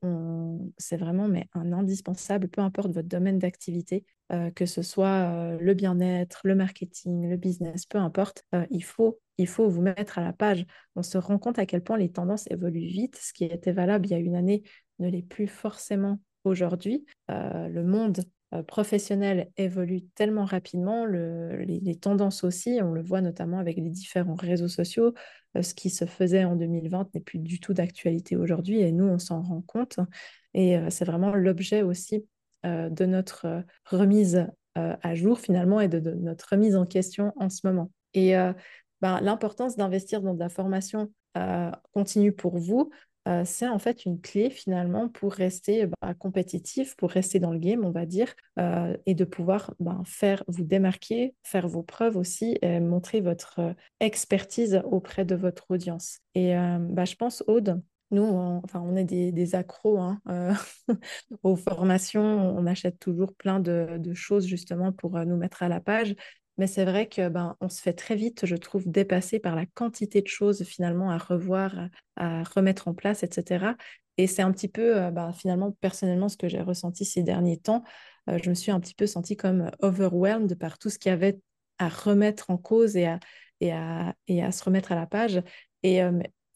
c'est 0.77 0.97
vraiment 0.97 1.27
mais 1.27 1.47
un 1.53 1.73
indispensable, 1.73 2.47
peu 2.47 2.61
importe 2.61 2.91
votre 2.91 3.07
domaine 3.07 3.39
d'activité. 3.39 4.05
Euh, 4.31 4.51
que 4.51 4.67
ce 4.67 4.83
soit 4.83 5.07
euh, 5.07 5.57
le 5.59 5.73
bien-être, 5.73 6.41
le 6.43 6.53
marketing, 6.53 7.27
le 7.27 7.35
business, 7.35 7.87
peu 7.87 7.97
importe, 7.97 8.43
euh, 8.53 8.63
il, 8.69 8.83
faut, 8.83 9.19
il 9.39 9.47
faut 9.47 9.67
vous 9.67 9.81
mettre 9.81 10.19
à 10.19 10.23
la 10.23 10.33
page. 10.33 10.67
On 10.95 11.01
se 11.01 11.17
rend 11.17 11.39
compte 11.39 11.57
à 11.57 11.65
quel 11.65 11.83
point 11.83 11.97
les 11.97 12.11
tendances 12.11 12.45
évoluent 12.51 12.85
vite. 12.85 13.17
Ce 13.19 13.33
qui 13.33 13.45
était 13.45 13.71
valable 13.71 14.05
il 14.05 14.11
y 14.11 14.13
a 14.13 14.19
une 14.19 14.35
année 14.35 14.61
ne 14.99 15.09
l'est 15.09 15.23
plus 15.23 15.47
forcément 15.47 16.19
aujourd'hui. 16.43 17.05
le 17.27 17.81
monde 17.81 18.19
professionnel 18.67 19.51
évolue 19.57 20.01
tellement 20.15 20.45
rapidement, 20.45 21.05
les, 21.05 21.97
tendances 22.01 22.43
aussi, 22.43 22.79
on 22.81 22.91
le 22.93 23.01
voit 23.03 23.21
notamment 23.21 23.59
avec 23.59 23.77
les 23.77 23.89
différents 23.89 24.35
réseaux 24.35 24.67
sociaux. 24.67 25.13
ce 25.61 25.73
qui 25.73 25.89
se 25.89 26.05
faisait 26.05 26.45
en 26.45 26.55
2020 26.55 27.13
n'est 27.13 27.21
plus 27.21 27.39
du 27.39 27.59
tout 27.59 27.73
d'actualité 27.73 28.35
aujourd'hui 28.35 28.81
et 28.81 28.91
nous, 28.91 29.05
on 29.05 29.19
s'en 29.19 29.41
rend 29.41 29.61
compte. 29.61 29.99
Et 30.53 30.77
c'est 30.89 31.05
vraiment 31.05 31.35
l'objet 31.35 31.83
aussi 31.83 32.25
euh, 32.65 32.89
de 32.89 33.05
notre 33.05 33.45
euh, 33.45 33.61
remise 33.85 34.45
euh, 34.77 34.95
à 35.01 35.15
jour 35.15 35.39
finalement 35.39 35.79
et 35.79 35.87
de, 35.87 35.99
notre 36.11 36.49
remise 36.51 36.75
en 36.75 36.85
question 36.85 37.31
en 37.37 37.49
ce 37.49 37.65
moment. 37.65 37.89
Et 38.13 38.33
ben, 39.01 39.21
l'importance 39.21 39.77
d'investir 39.77 40.21
dans 40.21 40.33
de 40.33 40.39
la 40.39 40.49
formation 40.49 41.11
continue 41.93 42.31
pour 42.31 42.57
vous, 42.57 42.89
c'est 43.43 43.67
en 43.67 43.77
fait 43.77 44.05
une 44.05 44.19
clé 44.19 44.49
finalement 44.49 45.07
pour 45.07 45.33
rester 45.33 45.87
bah, 46.01 46.13
compétitif, 46.15 46.95
pour 46.95 47.11
rester 47.11 47.39
dans 47.39 47.51
le 47.51 47.59
game, 47.59 47.85
on 47.85 47.91
va 47.91 48.05
dire, 48.05 48.33
et 49.05 49.13
de 49.13 49.23
pouvoir 49.23 49.73
ben, 49.79 50.01
faire 50.05 50.43
vous 50.47 50.63
démarquer, 50.63 51.35
faire 51.43 51.67
vos 51.67 51.83
preuves 51.83 52.17
aussi, 52.17 52.57
montrer 52.63 53.21
votre 53.21 53.75
expertise 53.99 54.81
auprès 54.83 55.25
de 55.25 55.35
votre 55.35 55.65
audience. 55.69 56.19
Et 56.33 56.53
bah, 56.55 57.05
je 57.05 57.15
pense, 57.15 57.43
Aude, 57.47 57.81
nous, 58.11 58.23
on, 58.23 58.61
enfin, 58.63 58.81
on 58.81 58.95
est 58.95 59.03
des, 59.03 59.55
accros 59.55 59.99
hein, 59.99 60.19
euh, 60.29 60.53
aux 61.43 61.55
formations. 61.55 62.21
On 62.21 62.65
achète 62.65 62.99
toujours 62.99 63.35
plein 63.35 63.59
de, 63.59 63.99
choses 64.13 64.47
justement 64.47 64.91
pour 64.91 65.17
euh, 65.17 65.25
nous 65.25 65.37
mettre 65.37 65.61
à 65.61 65.69
la 65.69 65.79
page. 65.79 66.15
Mais 66.59 66.67
c'est 66.67 66.83
vrai 66.83 67.07
que 67.07 67.29
ben, 67.29 67.55
on 67.61 67.69
se 67.69 67.81
fait 67.81 67.93
très 67.93 68.15
vite, 68.15 68.45
je 68.45 68.57
trouve, 68.57 68.83
dépasser 68.85 69.39
par 69.39 69.55
la 69.55 69.65
quantité 69.65 70.21
de 70.21 70.27
choses 70.27 70.63
finalement 70.65 71.09
à 71.09 71.17
revoir, 71.17 71.73
à, 72.17 72.43
remettre 72.43 72.89
en 72.89 72.93
place, 72.93 73.23
etc. 73.23 73.75
Et 74.17 74.27
c'est 74.27 74.41
un 74.41 74.51
petit 74.51 74.67
peu, 74.67 74.97
euh, 74.97 75.09
ben, 75.09 75.31
finalement, 75.31 75.71
personnellement, 75.79 76.27
ce 76.27 76.35
que 76.35 76.49
j'ai 76.49 76.59
ressenti 76.61 77.05
ces 77.05 77.23
derniers 77.23 77.57
temps. 77.57 77.83
je 78.27 78.49
me 78.49 78.55
suis 78.55 78.71
un 78.71 78.79
petit 78.81 78.93
peu 78.93 79.07
sentie 79.07 79.37
comme 79.37 79.71
overwhelmed 79.81 80.53
par 80.55 80.77
tout 80.77 80.89
ce 80.89 80.99
qu'il 80.99 81.11
y 81.11 81.13
avait 81.13 81.39
à 81.77 81.87
remettre 81.87 82.49
en 82.49 82.57
cause 82.57 82.97
et 82.97 83.05
à, 83.05 83.19
et 83.61 83.71
à, 83.71 84.13
et 84.27 84.43
à 84.43 84.51
se 84.51 84.63
remettre 84.63 84.91
à 84.91 84.95
la 84.95 85.07
page. 85.07 85.41
Et 85.83 86.01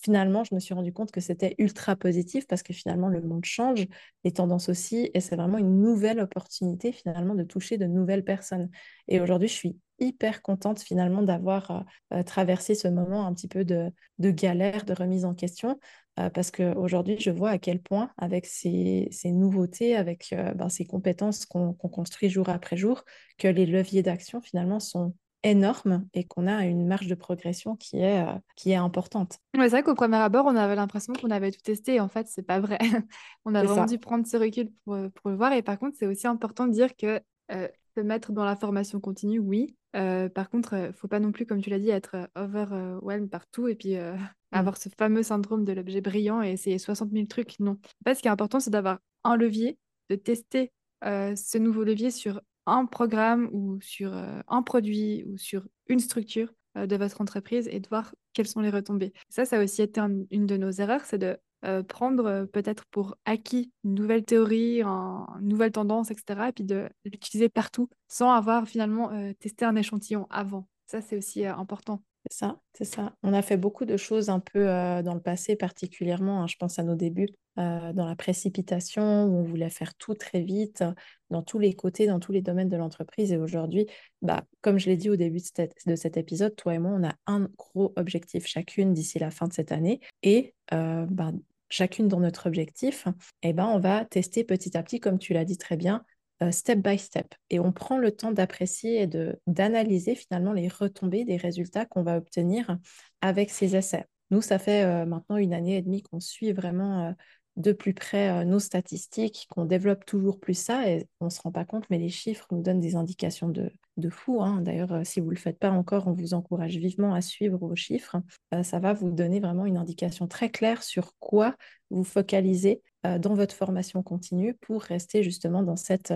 finalement, 0.04 0.44
je 0.44 0.54
me 0.54 0.60
suis 0.60 0.74
rendu 0.74 0.92
compte 0.92 1.12
que 1.12 1.22
c'était 1.22 1.56
ultra 1.58 1.96
positif 1.96 2.46
parce 2.46 2.62
que 2.62 2.74
finalement, 2.74 3.08
le 3.08 3.22
monde 3.22 3.46
change, 3.46 3.88
les 4.24 4.34
tendances 4.34 4.68
aussi, 4.70 5.10
et 5.14 5.22
c'est 5.22 5.36
vraiment 5.36 5.58
une 5.58 5.82
nouvelle 5.82 6.20
opportunité 6.20 6.92
finalement 6.92 7.36
de 7.36 7.44
toucher 7.44 7.78
de 7.78 7.86
nouvelles 7.86 8.26
personnes. 8.26 8.70
Et 9.08 9.22
aujourd'hui, 9.22 9.48
je 9.48 9.54
suis 9.54 9.80
hyper 10.04 10.42
contente 10.42 10.82
finalement 10.82 11.24
d'avoir 11.24 11.72
euh, 11.72 11.80
euh, 12.14 12.24
traversé 12.24 12.76
ce 12.76 12.88
moment 12.88 13.26
un 13.26 13.34
petit 13.34 13.48
peu 13.48 13.66
de, 13.66 13.92
galère, 14.20 14.86
de 14.86 14.94
remise 14.94 15.26
en 15.26 15.34
question, 15.34 15.80
euh, 16.20 16.30
parce 16.30 16.52
qu'aujourd'hui, 16.52 17.18
je 17.20 17.32
vois 17.32 17.52
à 17.52 17.58
quel 17.58 17.82
point, 17.82 18.12
avec 18.18 18.46
ces, 18.46 19.10
nouveautés, 19.26 19.96
avec 19.96 20.34
ben, 20.56 20.70
ces 20.70 20.86
compétences 20.86 21.46
qu'on 21.46 21.74
construit 21.74 22.30
jour 22.30 22.50
après 22.50 22.78
jour, 22.78 23.04
que 23.38 23.48
les 23.48 23.66
leviers 23.66 24.04
d'action 24.04 24.42
finalement 24.42 24.80
sont 24.80 25.14
énorme 25.44 26.08
et 26.14 26.24
qu'on 26.24 26.48
a 26.48 26.66
une 26.66 26.88
marge 26.88 27.08
de 27.08 27.16
progression 27.16 27.76
qui 27.76 28.00
est, 28.00 28.26
euh, 28.26 28.34
qui 28.56 28.72
est 28.72 28.76
importante. 28.76 29.40
c'est 29.54 29.68
vrai 29.68 29.84
qu'au 29.84 29.94
premier 29.94 30.18
abord, 30.18 30.46
on 30.46 30.56
avait 30.56 30.76
l'impression 30.76 31.14
qu'on 31.14 31.30
avait 31.32 31.52
tout 31.52 31.62
testé. 31.62 31.96
Et 31.96 32.00
en 32.00 32.08
fait, 32.08 32.28
c'est 32.28 32.44
pas 32.44 32.60
vrai. 32.60 32.80
on 33.46 33.54
a 33.54 33.64
vraiment 33.64 33.86
dû 33.86 34.00
prendre 34.00 34.26
ce 34.26 34.38
recul 34.38 34.72
pour, 34.86 34.96
euh, 34.96 35.10
pour, 35.10 35.30
le 35.30 35.36
voir. 35.36 35.54
Et 35.54 35.62
par 35.62 35.78
contre, 35.78 35.98
c'est 36.00 36.08
aussi 36.08 36.28
important 36.28 36.66
de 36.66 36.72
dire 36.72 36.96
que 36.96 37.22
euh, 37.52 37.68
se 37.96 38.02
mettre 38.02 38.32
dans 38.32 38.46
la 38.46 38.56
formation 38.56 39.00
continue, 39.00 39.40
oui. 39.40 39.76
par 39.94 40.50
contre, 40.50 40.74
il 40.74 40.94
faut 40.94 41.08
pas 41.08 41.20
non 41.20 41.32
plus, 41.32 41.46
comme 41.46 41.62
tu 41.62 41.70
l'as 41.70 41.80
dit, 41.80 41.90
être 41.90 42.30
overwhelmed 42.36 43.30
partout 43.30 43.68
et 43.68 43.76
puis 43.76 43.96
mmh. 43.98 44.18
avoir 44.52 44.78
ce 44.78 44.90
fameux 44.90 45.24
syndrome 45.24 45.64
de 45.66 45.74
l'objet 45.74 46.02
brillant 46.02 46.42
et 46.42 46.52
essayer 46.52 46.80
60 46.80 47.12
000 47.12 47.26
trucs. 47.28 47.60
Non. 47.60 47.72
En 47.74 48.10
fait, 48.10 48.16
ce 48.16 48.22
qui 48.22 48.28
est 48.28 48.32
important, 48.32 48.60
c'est 48.60 48.72
d'avoir 48.72 49.00
un 49.24 49.36
levier, 49.36 49.78
de 50.10 50.16
tester 50.16 50.72
ce 51.04 51.58
nouveau 51.58 51.84
levier 51.84 52.12
sur 52.12 52.42
un 52.66 52.86
programme 52.86 53.50
ou 53.52 53.80
sur 53.82 54.16
euh, 54.16 54.40
un 54.48 54.62
produit 54.62 55.24
ou 55.28 55.38
sur 55.38 55.68
une 55.88 56.00
structure 56.00 56.54
euh, 56.78 56.88
de 56.88 56.96
votre 56.96 57.22
entreprise 57.22 57.68
et 57.68 57.80
de 57.80 57.88
voir 57.90 58.16
quelles 58.34 58.48
sont 58.48 58.62
les 58.62 58.70
retombées. 58.70 59.14
Ça, 59.30 59.46
ça 59.46 59.60
a 59.60 59.64
aussi 59.64 59.82
été 59.82 60.02
une 60.32 60.46
de 60.46 60.58
nos 60.58 60.72
erreurs, 60.72 61.06
c'est 61.06 61.18
de 61.18 61.38
euh, 61.66 61.84
prendre 61.84 62.46
peut-être 62.46 62.86
pour 62.92 63.16
acquis 63.26 63.72
une 63.84 63.96
nouvelle 63.96 64.26
théorie, 64.26 64.82
une 64.82 65.26
nouvelle 65.42 65.72
tendance, 65.72 66.12
etc., 66.12 66.50
et 66.50 66.52
puis 66.52 66.64
de 66.64 66.90
l'utiliser 67.06 67.50
partout 67.50 67.90
sans 68.08 68.32
avoir 68.32 68.68
finalement 68.68 69.12
testé 69.40 69.66
un 69.66 69.76
échantillon 69.76 70.28
avant. 70.30 70.68
Ça, 70.88 71.02
c'est 71.02 71.18
aussi 71.18 71.46
important. 71.46 72.04
C'est 72.30 72.38
ça, 72.38 72.60
c'est 72.74 72.86
ça. 72.86 73.16
On 73.24 73.34
a 73.34 73.42
fait 73.42 73.58
beaucoup 73.58 73.86
de 73.86 73.98
choses 73.98 74.30
un 74.30 74.40
peu 74.40 74.66
dans 75.04 75.14
le 75.14 75.20
passé, 75.20 75.56
particulièrement, 75.56 76.44
hein, 76.44 76.48
je 76.48 76.56
pense 76.56 76.80
à 76.80 76.84
nos 76.84 76.96
débuts, 76.96 77.30
dans 77.58 78.06
la 78.08 78.16
précipitation, 78.16 79.26
où 79.26 79.38
on 79.40 79.44
voulait 79.44 79.70
faire 79.70 79.94
tout 79.96 80.14
très 80.14 80.42
vite, 80.42 80.84
dans 81.30 81.42
tous 81.42 81.60
les 81.60 81.74
côtés, 81.74 82.08
dans 82.08 82.20
tous 82.20 82.32
les 82.32 82.42
domaines 82.42 82.70
de 82.70 82.78
l'entreprise. 82.78 83.32
Et 83.32 83.38
aujourd'hui, 83.38 83.88
bah, 84.22 84.44
comme 84.62 84.80
je 84.80 84.86
l'ai 84.86 84.98
dit 84.98 85.10
au 85.10 85.16
début 85.16 85.40
de 85.40 85.96
cet, 85.96 86.18
épisode, 86.18 86.56
toi 86.56 86.76
et 86.76 86.80
moi, 86.80 86.92
on 86.94 87.04
a 87.04 87.14
un 87.28 87.50
gros 87.58 87.92
objectif 87.96 88.48
chacune 88.48 88.94
d'ici 88.94 89.20
la 89.20 89.32
fin 89.32 89.48
de 89.48 89.54
cette 89.54 89.72
année. 89.72 90.00
Et 90.22 90.54
bah, 90.72 91.32
chacune 91.74 92.08
dans 92.08 92.20
notre 92.20 92.46
objectif, 92.48 93.08
eh 93.42 93.52
ben, 93.52 93.66
on 93.66 93.80
va 93.80 94.06
tester 94.06 94.44
petit 94.44 94.78
à 94.78 94.84
petit, 94.84 95.00
comme 95.00 95.18
tu 95.18 95.34
l'as 95.34 95.44
dit 95.44 95.58
très 95.58 95.76
bien, 95.76 96.06
euh, 96.44 96.52
step 96.52 96.80
by 96.80 97.00
step. 97.00 97.34
Et 97.50 97.60
on 97.60 97.72
prend 97.72 97.98
le 97.98 98.12
temps 98.12 98.32
d'apprécier 98.32 99.02
et 99.02 99.10
d'analyser 99.48 100.14
finalement 100.14 100.54
les 100.54 100.68
retombées 100.68 101.26
des 101.26 101.38
résultats 101.38 101.86
qu'on 101.86 102.04
va 102.04 102.18
obtenir 102.18 102.78
avec 103.22 103.50
ces 103.50 103.76
essais. 103.76 104.06
Nous, 104.30 104.42
ça 104.42 104.60
fait 104.60 105.06
maintenant 105.06 105.38
une 105.38 105.54
année 105.54 105.78
et 105.78 105.82
demie 105.82 106.02
qu'on 106.02 106.20
suit 106.20 106.54
vraiment 106.54 107.14
de 107.56 107.72
plus 107.72 107.94
près 107.94 108.46
nos 108.46 108.60
statistiques, 108.60 109.48
qu'on 109.50 109.66
développe 109.66 110.06
toujours 110.06 110.40
plus 110.40 110.56
ça 110.56 110.90
et 110.90 111.08
on 111.20 111.26
ne 111.26 111.30
se 111.30 111.42
rend 111.42 111.52
pas 111.52 111.66
compte, 111.66 111.88
mais 111.90 112.00
les 112.00 112.10
chiffres 112.10 112.48
nous 112.52 112.62
donnent 112.62 112.80
des 112.80 112.96
indications 112.96 113.50
de, 113.50 113.72
de 113.98 114.10
fou. 114.10 114.42
Hein. 114.42 114.62
D'ailleurs, 114.62 115.06
si 115.06 115.20
vous 115.20 115.28
ne 115.28 115.36
le 115.36 115.40
faites 115.40 115.60
pas 115.60 115.70
encore, 115.70 116.08
on 116.08 116.14
vous 116.14 116.34
encourage 116.34 116.78
vivement 116.78 117.14
à 117.14 117.22
suivre 117.22 117.58
vos 117.58 117.76
chiffres. 117.76 118.18
ça 118.64 118.80
va 118.80 118.94
vous 118.94 119.12
donner 119.12 119.40
vraiment 119.40 119.66
une 119.66 119.78
indication 119.78 120.28
très 120.28 120.50
claire 120.50 120.82
sur 120.82 121.14
quoi 121.20 121.56
vous 121.92 122.04
focalisez 122.04 122.82
dans 123.04 123.36
votre 123.36 123.56
formation 123.56 124.02
continue 124.02 124.56
pour 124.56 124.82
rester 124.82 125.24
justement 125.24 125.64
dans 125.64 125.76
cette... 125.76 126.14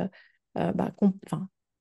Bah, 0.55 0.91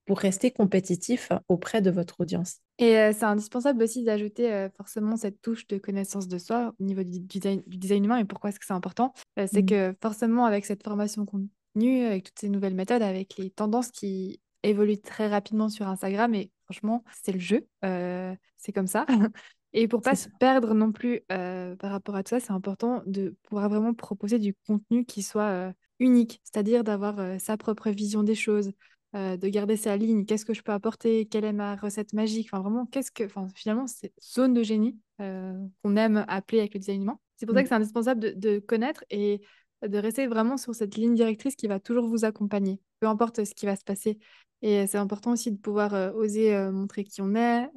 pour 0.07 0.21
rester 0.21 0.53
compétitif 0.53 1.31
auprès 1.49 1.83
de 1.83 1.91
votre 1.91 2.21
audience. 2.21 2.61
Et 2.79 2.97
euh, 2.97 3.13
c'est 3.13 3.25
indispensable 3.25 3.83
aussi 3.83 4.05
d'ajouter 4.05 4.53
euh, 4.53 4.69
forcément 4.71 5.17
cette 5.17 5.43
touche 5.43 5.67
de 5.67 5.79
connaissance 5.79 6.29
de 6.29 6.39
soi 6.39 6.75
au 6.79 6.85
niveau 6.85 7.03
du, 7.03 7.21
design, 7.21 7.63
du 7.67 7.77
design 7.77 8.05
humain. 8.05 8.19
Et 8.19 8.25
pourquoi 8.25 8.51
est-ce 8.51 8.61
que 8.61 8.67
c'est 8.67 8.73
important? 8.73 9.13
Euh, 9.39 9.47
C'est 9.51 9.63
mmh. 9.63 9.67
que 9.67 9.97
forcément, 10.01 10.45
avec 10.45 10.65
cette 10.65 10.85
formation 10.85 11.27
continue, 11.27 12.05
avec 12.05 12.25
toutes 12.25 12.39
ces 12.39 12.49
nouvelles 12.49 12.75
méthodes, 12.75 13.03
avec 13.03 13.37
les 13.37 13.51
tendances 13.51 13.91
qui 13.91 14.41
évoluent 14.63 15.01
très 15.01 15.29
rapidement 15.29 15.69
sur 15.69 15.89
Instagram, 15.89 16.35
et 16.35 16.51
franchement, 16.65 17.05
c'est 17.23 17.33
le 17.33 17.41
jeu. 17.41 17.67
c'est 17.83 18.73
comme 18.73 18.89
ça. 18.89 19.07
Et 19.73 19.89
pour 19.89 20.01
pas 20.01 20.15
se 20.17 20.31
perdre 20.41 20.73
non 20.73 20.91
plus 20.91 21.21
par 21.29 21.91
rapport 21.91 22.17
à 22.17 22.23
tout 22.23 22.31
ça, 22.31 22.41
c'est 22.41 22.53
important 22.53 23.03
de 23.05 23.37
pouvoir 23.43 23.69
vraiment 23.69 23.93
proposer 23.93 24.39
du 24.39 24.55
contenu 24.67 25.05
qui 25.05 25.23
soit 25.23 25.75
unique, 25.99 26.41
c'est-à-dire 26.45 26.83
d'avoir 26.83 27.39
sa 27.39 27.59
propre 27.59 27.91
vision 27.91 28.23
des 28.23 28.35
choses, 28.35 28.73
euh, 29.17 29.39
de 29.39 29.49
garder 29.49 29.77
sa 29.77 29.97
ligne, 29.97 30.27
qu'est-ce 30.27 30.45
que 30.45 30.53
je 30.53 30.63
peux 30.63 30.73
apporter, 30.73 31.25
quelle 31.25 31.45
est 31.45 31.53
ma 31.55 31.75
recette 31.75 32.13
magique, 32.13 32.49
enfin 32.53 32.61
vraiment, 32.61 32.85
qu'est-ce 32.85 33.11
que, 33.11 33.25
enfin 33.25 33.49
finalement, 33.55 33.87
c'est 33.87 34.13
zone 34.21 34.53
de 34.53 34.63
génie 34.63 34.99
euh, 35.23 35.55
qu'on 35.83 35.97
aime 35.97 36.27
appeler 36.29 36.59
avec 36.59 36.75
le 36.75 36.81
design 36.81 37.03
humain. 37.03 37.19
C'est 37.37 37.47
pour 37.47 37.55
ça 37.55 37.63
que 37.63 37.67
mm. 37.67 37.71
c'est 37.71 37.75
indispensable 37.77 38.39
de, 38.39 38.59
connaître 38.59 39.05
et 39.09 39.41
de 39.87 39.97
rester 39.97 40.27
vraiment 40.27 40.59
sur 40.59 40.75
cette 40.75 40.97
ligne 40.97 41.15
directrice 41.15 41.57
qui 41.57 41.67
va 41.67 41.81
toujours 41.81 42.07
vous 42.07 42.27
accompagner, 42.27 42.79
peu 43.01 43.07
importe 43.07 43.43
ce 43.43 43.55
qui 43.55 43.65
va 43.65 43.75
se 43.77 43.85
passer. 43.85 44.19
Et 44.61 44.87
c'est 44.87 44.99
important 44.99 45.33
aussi 45.33 45.51
de 45.51 45.57
pouvoir 45.57 45.95
euh, 45.95 46.13
oser 46.13 46.55
montrer 46.71 47.05
qui 47.05 47.23
on 47.23 47.35
est, 47.35 47.71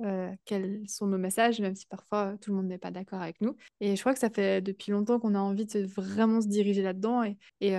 quels 0.44 0.82
sont 0.90 1.08
nos 1.08 1.18
messages, 1.18 1.62
même 1.62 1.76
si 1.76 1.86
parfois 1.86 2.36
tout 2.42 2.52
le 2.52 2.58
monde 2.58 2.68
n'est 2.68 2.78
pas 2.78 2.92
d'accord 2.92 3.22
avec 3.22 3.40
nous. 3.40 3.56
Et 3.80 3.96
je 3.96 4.02
crois 4.02 4.14
que 4.14 4.20
ça 4.20 4.30
fait 4.30 4.62
depuis 4.62 4.92
longtemps 4.92 5.20
qu'on 5.20 5.36
a 5.36 5.40
envie 5.40 5.66
de 5.66 5.86
vraiment 5.86 6.42
se 6.42 6.48
diriger 6.48 6.82
là-dedans. 6.82 7.24
Et, 7.24 7.38
et 7.62 7.72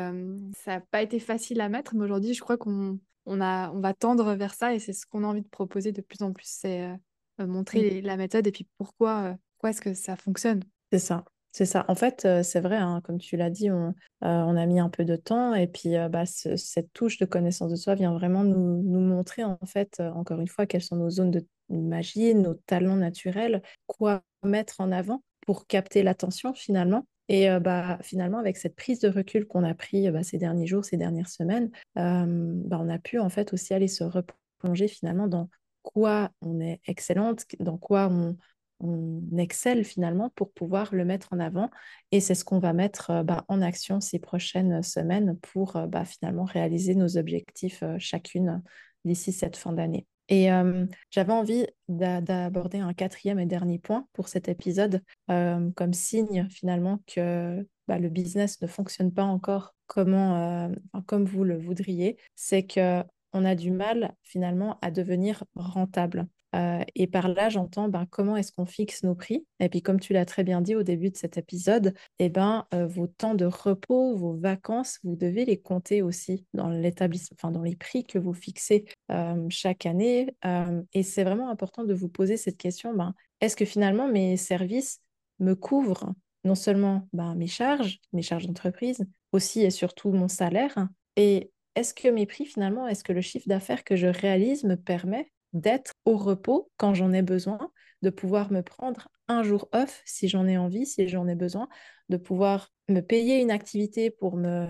ça 0.57 0.77
n'a 0.77 0.81
pas 0.81 1.03
été 1.03 1.19
facile 1.19 1.61
à 1.61 1.69
mettre, 1.69 1.95
mais 1.95 2.05
aujourd'hui, 2.05 2.33
je 2.33 2.41
crois 2.41 2.57
qu'on 2.57 2.99
on, 3.31 3.41
a, 3.41 3.71
on 3.71 3.81
va 3.81 3.95
tendre 3.95 4.35
vers 4.35 4.55
ça 4.55 4.75
et 4.75 4.79
c'est 4.79 4.93
ce 4.93 5.07
qu'on 5.07 5.25
a 5.25 5.27
envie 5.27 5.43
de 5.43 5.49
proposer 5.49 5.93
de 5.93 6.01
plus 6.01 6.23
en 6.23 6.33
plus, 6.33 6.49
c'est 6.49 6.83
euh, 6.83 6.95
euh, 7.41 7.47
montrer 7.47 8.03
la 8.03 8.17
méthode 8.17 8.47
et 8.47 8.53
puis 8.53 8.67
pourquoi, 8.77 9.21
euh, 9.21 9.35
pourquoi 9.55 9.71
est-ce 9.71 9.81
que 9.81 9.95
ça 9.95 10.17
fonctionne. 10.17 10.63
C'est 10.93 10.99
ça. 10.99 11.25
C'est 11.53 11.67
ça. 11.67 11.85
En 11.89 11.97
fait, 11.97 12.29
c'est 12.45 12.61
vrai, 12.61 12.77
hein, 12.77 13.01
comme 13.03 13.19
tu 13.19 13.37
l'as 13.37 13.51
dit, 13.51 13.73
on, 13.73 13.93
a 14.21 14.67
mis 14.67 14.79
un 14.79 14.89
peu 14.89 15.05
de 15.05 15.17
temps 15.17 15.53
et 15.53 15.67
puis 15.67 15.97
bah, 16.09 16.25
cette 16.25 16.93
touche 16.93 17.19
de 17.19 17.25
connaissance 17.25 17.73
de 17.73 17.77
soi 17.77 17.97
vient 17.97 18.13
vraiment 18.13 18.45
nous, 18.45 19.01
montrer, 19.01 19.43
en 19.43 19.59
fait, 19.67 19.99
encore 19.99 20.39
une 20.39 20.47
fois, 20.47 20.67
quelles 20.67 20.83
sont 20.83 20.95
nos 20.95 21.11
zones 21.11 21.33
de 21.33 21.45
magie, 21.69 22.37
nos 22.37 22.55
talents 22.55 22.95
naturels, 22.95 23.63
quoi 23.89 24.23
mettre 24.45 24.81
en 24.81 24.93
avant 24.93 25.25
pour 25.45 25.67
capter 25.67 26.05
l'attention 26.05 26.55
finalement. 26.55 27.05
Et 27.33 27.49
bah, 27.61 27.97
finalement, 28.03 28.39
avec 28.39 28.57
cette 28.57 28.75
prise 28.75 28.99
de 28.99 29.09
recul 29.09 29.47
qu'on 29.47 29.63
a 29.63 29.73
pris 29.73 30.11
bah, 30.11 30.25
ces 30.25 30.37
derniers 30.37 30.67
jours, 30.67 30.85
ces 30.85 30.97
dernières 30.97 31.29
semaines, 31.29 31.71
bah, 31.95 32.27
on 32.27 32.89
a 32.89 32.99
pu 32.99 33.21
en 33.21 33.29
fait 33.29 33.53
aussi 33.53 33.73
aller 33.73 33.87
se 33.87 34.03
replonger 34.03 34.89
finalement 34.89 35.29
dans 35.29 35.49
quoi 35.83 36.33
on 36.43 36.61
est 36.61 36.81
excellente, 36.89 37.45
dans 37.61 37.79
quoi 37.79 38.09
on, 38.11 38.37
excelle 39.39 39.85
finalement 39.85 40.31
pour 40.31 40.51
pouvoir 40.51 40.93
le 40.93 41.05
mettre 41.05 41.29
en 41.33 41.39
avant. 41.39 41.71
Et 42.11 42.19
c'est 42.19 42.35
ce 42.35 42.45
qu'on 42.45 42.59
va 42.59 42.73
mettre 42.73 43.23
bah, 43.23 43.45
en 43.47 43.63
action 43.63 44.01
ces 44.01 44.19
prochaines 44.19 44.83
semaines 44.83 45.39
pour 45.39 45.75
bah, 45.87 46.05
finalement 46.05 46.45
réaliser 46.45 46.97
nos 46.97 47.17
objectifs 47.17 47.85
chacune 47.99 48.61
d'ici 49.05 49.33
cette 49.33 49.57
fin 49.57 49.73
d'année. 49.73 50.07
Et 50.31 50.49
j'avais 51.11 51.33
envie 51.33 51.67
d'aborder 51.89 52.79
un 52.79 52.95
quatrième 52.95 53.41
et 53.41 53.47
dernier 53.47 53.81
point 53.81 54.07
pour 54.13 54.29
cet 54.29 54.49
épisode, 54.49 55.03
comme 55.27 55.93
signe 55.93 56.49
finalement 56.51 57.01
que 57.07 57.67
bah, 57.89 57.99
le 57.99 58.09
business 58.09 58.63
ne 58.63 58.69
fonctionne 58.69 59.13
pas 59.13 59.25
encore 59.25 59.75
comment, 59.89 60.71
comme 61.07 61.25
vous 61.25 61.43
le 61.43 61.59
voudriez. 61.59 62.17
C'est 62.37 62.63
que 62.63 63.03
on 63.33 63.45
a 63.45 63.55
du 63.57 63.71
mal 63.73 64.15
finalement 64.23 64.79
à 64.83 64.91
devenir 64.91 65.45
rentable. 65.57 66.27
Euh, 66.55 66.83
et 66.95 67.07
par 67.07 67.29
là, 67.29 67.49
j'entends 67.49 67.89
ben, 67.89 68.07
comment 68.11 68.37
est-ce 68.37 68.53
qu'on 68.53 68.67
fixe 68.67 69.03
nos 69.03 69.15
prix? 69.15 69.47
Et 69.61 69.69
puis, 69.69 69.83
comme 69.83 70.01
tu 70.01 70.13
l'as 70.13 70.25
très 70.25 70.45
bien 70.45 70.61
dit 70.61 70.75
au 70.75 70.83
début 70.83 71.11
de 71.11 71.17
cet 71.17 71.39
épisode, 71.39 71.95
eh 72.19 72.29
ben, 72.29 72.67
euh, 72.75 72.87
vos 72.87 73.07
temps 73.07 73.35
de 73.35 73.45
repos, 73.45 74.17
vos 74.17 74.35
vacances, 74.35 74.99
vous 75.05 75.17
devez 75.17 75.45
les 75.45 75.61
compter 75.61 76.03
aussi 76.03 76.47
dans 76.55 76.69
l'établissement, 76.69 77.37
enfin, 77.39 77.51
dans 77.51 77.63
les 77.63 77.77
prix 77.77 78.05
que 78.05 78.19
vous 78.19 78.35
fixez 78.35 78.87
euh, 79.11 79.47
chaque 79.49 79.87
année. 79.87 80.35
et 80.93 81.03
c'est 81.03 81.25
vraiment 81.25 81.51
important 81.51 81.85
de 81.85 81.95
vous 81.95 82.09
poser 82.09 82.37
cette 82.37 82.57
question 82.57 82.95
ben, 82.95 83.15
est-ce 83.41 83.57
que 83.57 83.65
finalement 83.65 84.09
mes 84.09 84.37
services 84.37 85.01
me 85.39 85.55
couvrent 85.55 86.15
non 86.45 86.55
seulement 86.55 87.09
ben, 87.13 87.35
mes 87.35 87.47
charges, 87.47 88.01
mes 88.13 88.23
charges 88.23 88.47
d'entreprise, 88.47 89.05
aussi 89.33 89.63
et 89.63 89.71
surtout 89.71 90.11
mon 90.11 90.29
salaire? 90.29 90.89
Et 91.17 91.51
est-ce 91.77 91.95
que 91.95 92.09
mes 92.09 92.27
prix, 92.27 92.47
finalement, 92.47 92.89
est-ce 92.89 93.05
que 93.05 93.13
le 93.13 93.21
chiffre 93.21 93.49
d'affaires 93.49 93.85
que 93.85 93.97
je 93.97 94.07
réalise 94.07 94.65
me 94.65 94.77
permet 94.77 95.31
d'être 95.53 95.95
au 96.05 96.17
repos 96.17 96.71
quand 96.77 96.95
j'en 96.95 97.13
ai 97.13 97.23
besoin, 97.23 97.71
de 98.03 98.11
pouvoir 98.11 98.51
me 98.51 98.63
prendre 98.63 99.09
un 99.29 99.43
jour 99.43 99.69
off 99.73 100.03
si 100.05 100.29
j'en 100.29 100.47
ai 100.47 100.57
envie, 100.59 100.87
si 100.87 101.07
j'en 101.09 101.29
ai 101.29 101.35
besoin, 101.35 101.69
de 102.09 102.17
pouvoir 102.17 102.73
me 102.89 103.01
payer 103.01 103.41
une 103.41 103.51
activité 103.51 104.11
pour 104.11 104.37
me, 104.37 104.67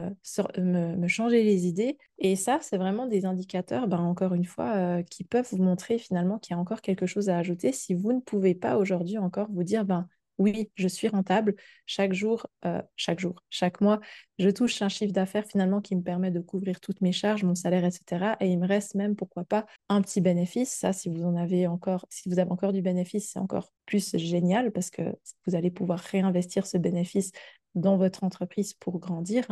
me, 0.58 1.08
changer 1.08 1.42
les 1.42 1.66
idées. 1.66 1.96
Et 2.18 2.36
ça, 2.36 2.58
c'est 2.60 2.76
vraiment 2.76 3.06
des 3.06 3.24
indicateurs, 3.24 3.88
ben, 3.88 4.00
encore 4.00 4.34
une 4.34 4.44
fois, 4.44 4.74
euh, 4.76 5.02
qui 5.02 5.24
peuvent 5.24 5.48
vous 5.50 5.62
montrer 5.62 5.98
finalement 5.98 6.38
qu'il 6.38 6.54
y 6.54 6.58
a 6.58 6.60
encore 6.60 6.82
quelque 6.82 7.06
chose 7.06 7.30
à 7.30 7.38
ajouter 7.38 7.72
si 7.72 7.94
vous 7.94 8.12
ne 8.12 8.20
pouvez 8.20 8.54
pas 8.54 8.76
aujourd'hui 8.76 9.16
encore 9.16 9.48
vous 9.50 9.64
dire, 9.64 9.84
ben, 9.84 10.06
oui, 10.40 10.70
je 10.74 10.88
suis 10.88 11.06
rentable. 11.06 11.54
Chaque 11.84 12.14
jour, 12.14 12.46
euh, 12.64 12.80
chaque 12.96 13.20
jour, 13.20 13.44
chaque 13.50 13.82
mois, 13.82 14.00
je 14.38 14.48
touche 14.48 14.80
un 14.80 14.88
chiffre 14.88 15.12
d'affaires 15.12 15.44
finalement 15.44 15.82
qui 15.82 15.94
me 15.94 16.02
permet 16.02 16.30
de 16.30 16.40
couvrir 16.40 16.80
toutes 16.80 17.02
mes 17.02 17.12
charges, 17.12 17.44
mon 17.44 17.54
salaire, 17.54 17.84
etc. 17.84 18.36
Et 18.40 18.48
il 18.48 18.58
me 18.58 18.66
reste 18.66 18.94
même, 18.94 19.16
pourquoi 19.16 19.44
pas, 19.44 19.66
un 19.90 20.00
petit 20.00 20.22
bénéfice. 20.22 20.72
Ça, 20.72 20.94
si 20.94 21.10
vous 21.10 21.24
en 21.24 21.36
avez 21.36 21.66
encore, 21.66 22.06
si 22.08 22.30
vous 22.30 22.38
avez 22.38 22.50
encore 22.50 22.72
du 22.72 22.80
bénéfice, 22.80 23.30
c'est 23.30 23.38
encore 23.38 23.70
plus 23.84 24.16
génial 24.16 24.72
parce 24.72 24.88
que 24.88 25.02
vous 25.46 25.54
allez 25.54 25.70
pouvoir 25.70 25.98
réinvestir 25.98 26.66
ce 26.66 26.78
bénéfice 26.78 27.32
dans 27.74 27.98
votre 27.98 28.24
entreprise 28.24 28.72
pour 28.72 28.98
grandir. 28.98 29.46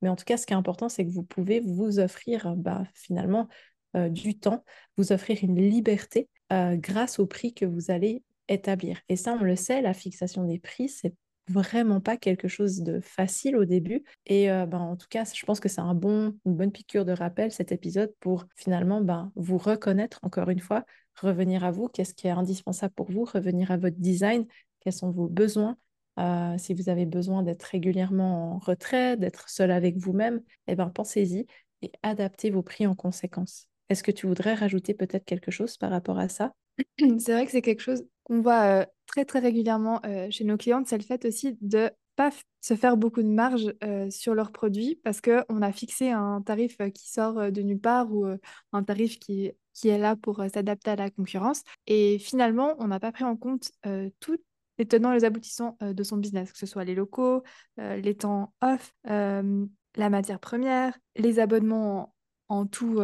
Mais 0.00 0.08
en 0.08 0.16
tout 0.16 0.24
cas, 0.24 0.38
ce 0.38 0.46
qui 0.46 0.54
est 0.54 0.56
important, 0.56 0.88
c'est 0.88 1.04
que 1.04 1.10
vous 1.10 1.22
pouvez 1.22 1.60
vous 1.60 1.98
offrir 1.98 2.56
bah, 2.56 2.84
finalement 2.94 3.46
euh, 3.94 4.08
du 4.08 4.38
temps, 4.38 4.64
vous 4.96 5.12
offrir 5.12 5.38
une 5.42 5.60
liberté 5.60 6.30
euh, 6.50 6.76
grâce 6.76 7.18
au 7.18 7.26
prix 7.26 7.52
que 7.52 7.66
vous 7.66 7.90
allez 7.90 8.22
établir. 8.50 9.00
Et 9.08 9.16
ça, 9.16 9.36
on 9.40 9.44
le 9.44 9.56
sait, 9.56 9.80
la 9.80 9.94
fixation 9.94 10.44
des 10.44 10.58
prix, 10.58 10.88
c'est 10.88 11.14
vraiment 11.48 12.00
pas 12.00 12.16
quelque 12.16 12.48
chose 12.48 12.82
de 12.82 13.00
facile 13.00 13.56
au 13.56 13.64
début. 13.64 14.04
Et 14.26 14.50
euh, 14.50 14.66
ben, 14.66 14.78
en 14.78 14.96
tout 14.96 15.06
cas, 15.08 15.24
je 15.24 15.44
pense 15.44 15.60
que 15.60 15.68
c'est 15.68 15.80
un 15.80 15.94
bon, 15.94 16.36
une 16.44 16.54
bonne 16.54 16.72
piqûre 16.72 17.04
de 17.04 17.12
rappel 17.12 17.50
cet 17.50 17.72
épisode 17.72 18.12
pour 18.20 18.46
finalement 18.56 19.00
ben, 19.00 19.32
vous 19.34 19.58
reconnaître 19.58 20.20
encore 20.22 20.50
une 20.50 20.60
fois, 20.60 20.84
revenir 21.20 21.64
à 21.64 21.70
vous, 21.70 21.88
qu'est-ce 21.88 22.14
qui 22.14 22.26
est 22.26 22.30
indispensable 22.30 22.94
pour 22.94 23.10
vous, 23.10 23.24
revenir 23.24 23.70
à 23.70 23.76
votre 23.76 23.96
design, 23.98 24.46
quels 24.80 24.92
sont 24.92 25.10
vos 25.10 25.28
besoins? 25.28 25.76
Euh, 26.18 26.56
si 26.58 26.74
vous 26.74 26.88
avez 26.88 27.06
besoin 27.06 27.42
d'être 27.42 27.62
régulièrement 27.62 28.54
en 28.54 28.58
retrait, 28.58 29.16
d'être 29.16 29.48
seul 29.48 29.70
avec 29.70 29.96
vous-même, 29.96 30.42
eh 30.66 30.74
ben, 30.74 30.90
pensez-y 30.90 31.46
et 31.82 31.92
adaptez 32.02 32.50
vos 32.50 32.62
prix 32.62 32.86
en 32.86 32.94
conséquence. 32.94 33.69
Est-ce 33.90 34.04
que 34.04 34.12
tu 34.12 34.26
voudrais 34.26 34.54
rajouter 34.54 34.94
peut-être 34.94 35.24
quelque 35.24 35.50
chose 35.50 35.76
par 35.76 35.90
rapport 35.90 36.18
à 36.18 36.28
ça? 36.28 36.54
C'est 37.18 37.32
vrai 37.32 37.44
que 37.44 37.50
c'est 37.50 37.60
quelque 37.60 37.82
chose 37.82 38.04
qu'on 38.22 38.40
voit 38.40 38.86
très 39.06 39.24
très 39.24 39.40
régulièrement 39.40 40.00
chez 40.30 40.44
nos 40.44 40.56
clientes, 40.56 40.86
c'est 40.86 40.96
le 40.96 41.02
fait 41.02 41.24
aussi 41.24 41.58
de 41.60 41.90
pas 42.14 42.30
se 42.60 42.76
faire 42.76 42.96
beaucoup 42.96 43.22
de 43.22 43.28
marge 43.28 43.74
sur 44.10 44.34
leurs 44.34 44.52
produits 44.52 45.00
parce 45.02 45.20
qu'on 45.20 45.62
a 45.62 45.72
fixé 45.72 46.10
un 46.10 46.40
tarif 46.40 46.78
qui 46.94 47.10
sort 47.10 47.50
de 47.50 47.62
nulle 47.62 47.80
part 47.80 48.12
ou 48.12 48.26
un 48.72 48.84
tarif 48.84 49.18
qui, 49.18 49.50
qui 49.74 49.88
est 49.88 49.98
là 49.98 50.14
pour 50.14 50.44
s'adapter 50.52 50.92
à 50.92 50.96
la 50.96 51.10
concurrence. 51.10 51.62
Et 51.86 52.18
finalement, 52.18 52.76
on 52.78 52.86
n'a 52.86 53.00
pas 53.00 53.10
pris 53.10 53.24
en 53.24 53.36
compte 53.36 53.72
tous 54.20 54.36
les 54.78 54.86
tenants 54.86 55.10
et 55.12 55.16
les 55.16 55.24
aboutissants 55.24 55.76
de 55.80 56.02
son 56.04 56.18
business, 56.18 56.52
que 56.52 56.58
ce 56.58 56.66
soit 56.66 56.84
les 56.84 56.94
locaux, 56.94 57.42
les 57.78 58.14
temps 58.14 58.54
off, 58.60 58.94
la 59.04 60.10
matière 60.10 60.38
première, 60.38 60.96
les 61.16 61.40
abonnements 61.40 62.14
en 62.50 62.66
tout 62.66 63.00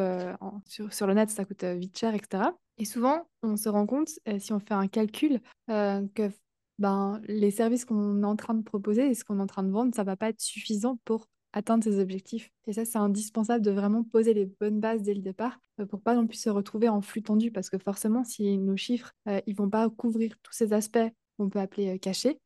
sur, 0.66 0.92
sur, 0.92 1.06
le 1.06 1.14
net, 1.14 1.30
ça 1.30 1.44
coûte 1.44 1.64
vite 1.64 1.96
cher, 1.96 2.14
etc. 2.14 2.50
Et 2.78 2.84
souvent, 2.84 3.26
on 3.42 3.56
se 3.56 3.68
rend 3.68 3.86
compte, 3.86 4.10
euh, 4.28 4.38
si 4.38 4.52
on 4.52 4.60
fait 4.60 4.74
un 4.74 4.86
calcul, 4.86 5.40
euh, 5.70 6.06
que 6.14 6.30
ben, 6.78 7.20
les 7.26 7.50
services 7.50 7.84
qu'on 7.84 8.22
est 8.22 8.26
en 8.26 8.36
train 8.36 8.54
de 8.54 8.62
proposer 8.62 9.08
et 9.08 9.14
ce 9.14 9.24
qu'on 9.24 9.38
est 9.38 9.42
en 9.42 9.46
train 9.46 9.62
de 9.62 9.70
vendre, 9.70 9.94
ça 9.94 10.04
va 10.04 10.16
pas 10.16 10.28
être 10.28 10.40
suffisant 10.40 10.98
pour 11.04 11.26
atteindre 11.54 11.82
ses 11.82 12.00
objectifs. 12.00 12.50
Et 12.66 12.74
ça, 12.74 12.84
c'est 12.84 12.98
indispensable 12.98 13.64
de 13.64 13.70
vraiment 13.70 14.04
poser 14.04 14.34
les 14.34 14.44
bonnes 14.44 14.78
bases 14.78 15.02
dès 15.02 15.14
le 15.14 15.22
départ 15.22 15.58
euh, 15.80 15.86
pour 15.86 16.02
pas 16.02 16.14
non 16.14 16.26
plus 16.26 16.38
se 16.38 16.50
retrouver 16.50 16.90
en 16.90 17.00
flux 17.00 17.22
tendu 17.22 17.50
parce 17.50 17.70
que 17.70 17.78
forcément, 17.78 18.24
si 18.24 18.58
nos 18.58 18.76
chiffres, 18.76 19.12
ils 19.46 19.56
vont 19.56 19.70
pas 19.70 19.88
couvrir 19.88 20.36
tous 20.42 20.52
ces 20.52 20.74
aspects 20.74 20.98
qu'on 21.38 21.48
peut 21.48 21.60
appeler 21.60 21.98
cachés, 21.98 22.38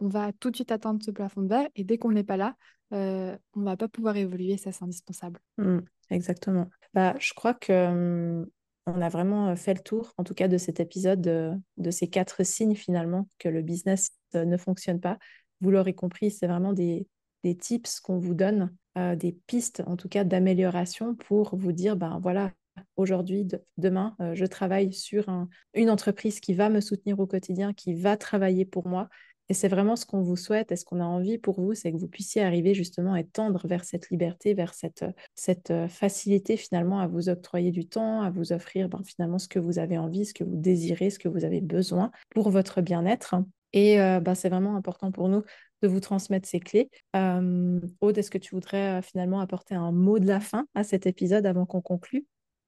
on 0.00 0.08
va 0.08 0.32
tout 0.32 0.50
de 0.50 0.56
suite 0.56 0.72
atteindre 0.72 1.02
ce 1.02 1.10
plafond 1.10 1.40
de 1.40 1.48
verre 1.48 1.68
et 1.74 1.84
dès 1.84 1.96
qu'on 1.96 2.12
n'est 2.12 2.24
pas 2.24 2.36
là, 2.36 2.54
on 2.90 3.62
va 3.62 3.78
pas 3.78 3.88
pouvoir 3.88 4.16
évoluer, 4.16 4.58
ça 4.58 4.72
c'est 4.72 4.84
indispensable. 4.84 5.40
Mmh, 5.56 5.78
exactement. 6.10 6.68
Bah, 6.94 7.14
je 7.18 7.32
crois 7.34 7.54
que 7.54 8.46
on 8.86 9.00
a 9.00 9.08
vraiment 9.08 9.54
fait 9.56 9.74
le 9.74 9.80
tour, 9.80 10.12
en 10.16 10.24
tout 10.24 10.34
cas 10.34 10.48
de 10.48 10.58
cet 10.58 10.80
épisode, 10.80 11.20
de, 11.20 11.90
ces 11.90 12.08
quatre 12.08 12.44
signes 12.44 12.74
finalement 12.74 13.28
que 13.38 13.48
le 13.48 13.62
business 13.62 14.10
ne 14.34 14.56
fonctionne 14.56 15.00
pas. 15.00 15.18
Vous 15.60 15.70
l'aurez 15.70 15.94
compris, 15.94 16.30
c'est 16.30 16.46
vraiment 16.46 16.72
des, 16.72 17.06
des 17.44 17.56
tips 17.56 18.00
qu'on 18.00 18.18
vous 18.18 18.34
donne, 18.34 18.74
des 18.96 19.38
pistes 19.46 19.82
en 19.86 19.96
tout 19.96 20.08
cas 20.08 20.24
d'amélioration 20.24 21.14
pour 21.14 21.54
vous 21.56 21.72
dire, 21.72 21.94
ben 21.94 22.18
voilà, 22.20 22.52
aujourd'hui, 22.96 23.46
demain, 23.76 24.16
je 24.34 24.44
travaille 24.46 24.92
sur 24.92 25.26
une 25.74 25.90
entreprise 25.90 26.40
qui 26.40 26.54
va 26.54 26.68
me 26.68 26.80
soutenir 26.80 27.20
au 27.20 27.26
quotidien, 27.26 27.72
qui 27.72 27.94
va 27.94 28.16
travailler 28.16 28.64
pour 28.64 28.88
moi 28.88 29.08
et 29.50 29.52
c'est 29.52 29.66
vraiment 29.66 29.96
ce 29.96 30.06
qu'on 30.06 30.22
vous 30.22 30.36
souhaite 30.36 30.70
et 30.70 30.76
ce 30.76 30.84
qu'on 30.84 31.00
a 31.00 31.04
envie 31.04 31.36
pour 31.36 31.60
vous, 31.60 31.74
c'est 31.74 31.90
que 31.90 31.96
vous 31.96 32.06
puissiez 32.06 32.40
arriver 32.40 32.72
justement 32.72 33.16
et 33.16 33.24
tendre 33.24 33.66
vers 33.66 33.82
cette 33.82 34.08
liberté, 34.08 34.54
vers 34.54 34.74
cette, 34.74 35.04
cette 35.34 35.72
euh, 35.72 35.88
facilité 35.88 36.56
finalement 36.56 37.00
à 37.00 37.08
vous 37.08 37.28
octroyer 37.28 37.72
du 37.72 37.84
temps, 37.84 38.22
à 38.22 38.30
vous 38.30 38.52
offrir 38.52 38.88
ben, 38.88 39.02
finalement 39.04 39.40
ce 39.40 39.48
que 39.48 39.58
vous 39.58 39.80
avez 39.80 39.98
envie, 39.98 40.24
ce 40.24 40.34
que 40.34 40.44
vous 40.44 40.54
désirez, 40.54 41.10
ce 41.10 41.18
que 41.18 41.28
vous 41.28 41.44
avez 41.44 41.60
besoin 41.60 42.12
pour 42.30 42.50
votre 42.50 42.80
bien-être. 42.80 43.34
Et 43.72 44.00
euh, 44.00 44.20
ben, 44.20 44.36
c'est 44.36 44.50
vraiment 44.50 44.76
important 44.76 45.10
pour 45.10 45.28
nous 45.28 45.42
de 45.82 45.88
vous 45.88 46.00
transmettre 46.00 46.48
ces 46.48 46.60
clés. 46.60 46.88
Euh, 47.16 47.80
Aude, 48.00 48.18
est-ce 48.18 48.30
que 48.30 48.38
tu 48.38 48.54
voudrais 48.54 49.02
finalement 49.02 49.40
apporter 49.40 49.74
un 49.74 49.90
mot 49.90 50.20
de 50.20 50.28
la 50.28 50.38
fin 50.38 50.66
à 50.76 50.84
cet 50.84 51.08
épisode 51.08 51.44
avant 51.44 51.66
qu'on 51.66 51.80
conclue? 51.80 52.24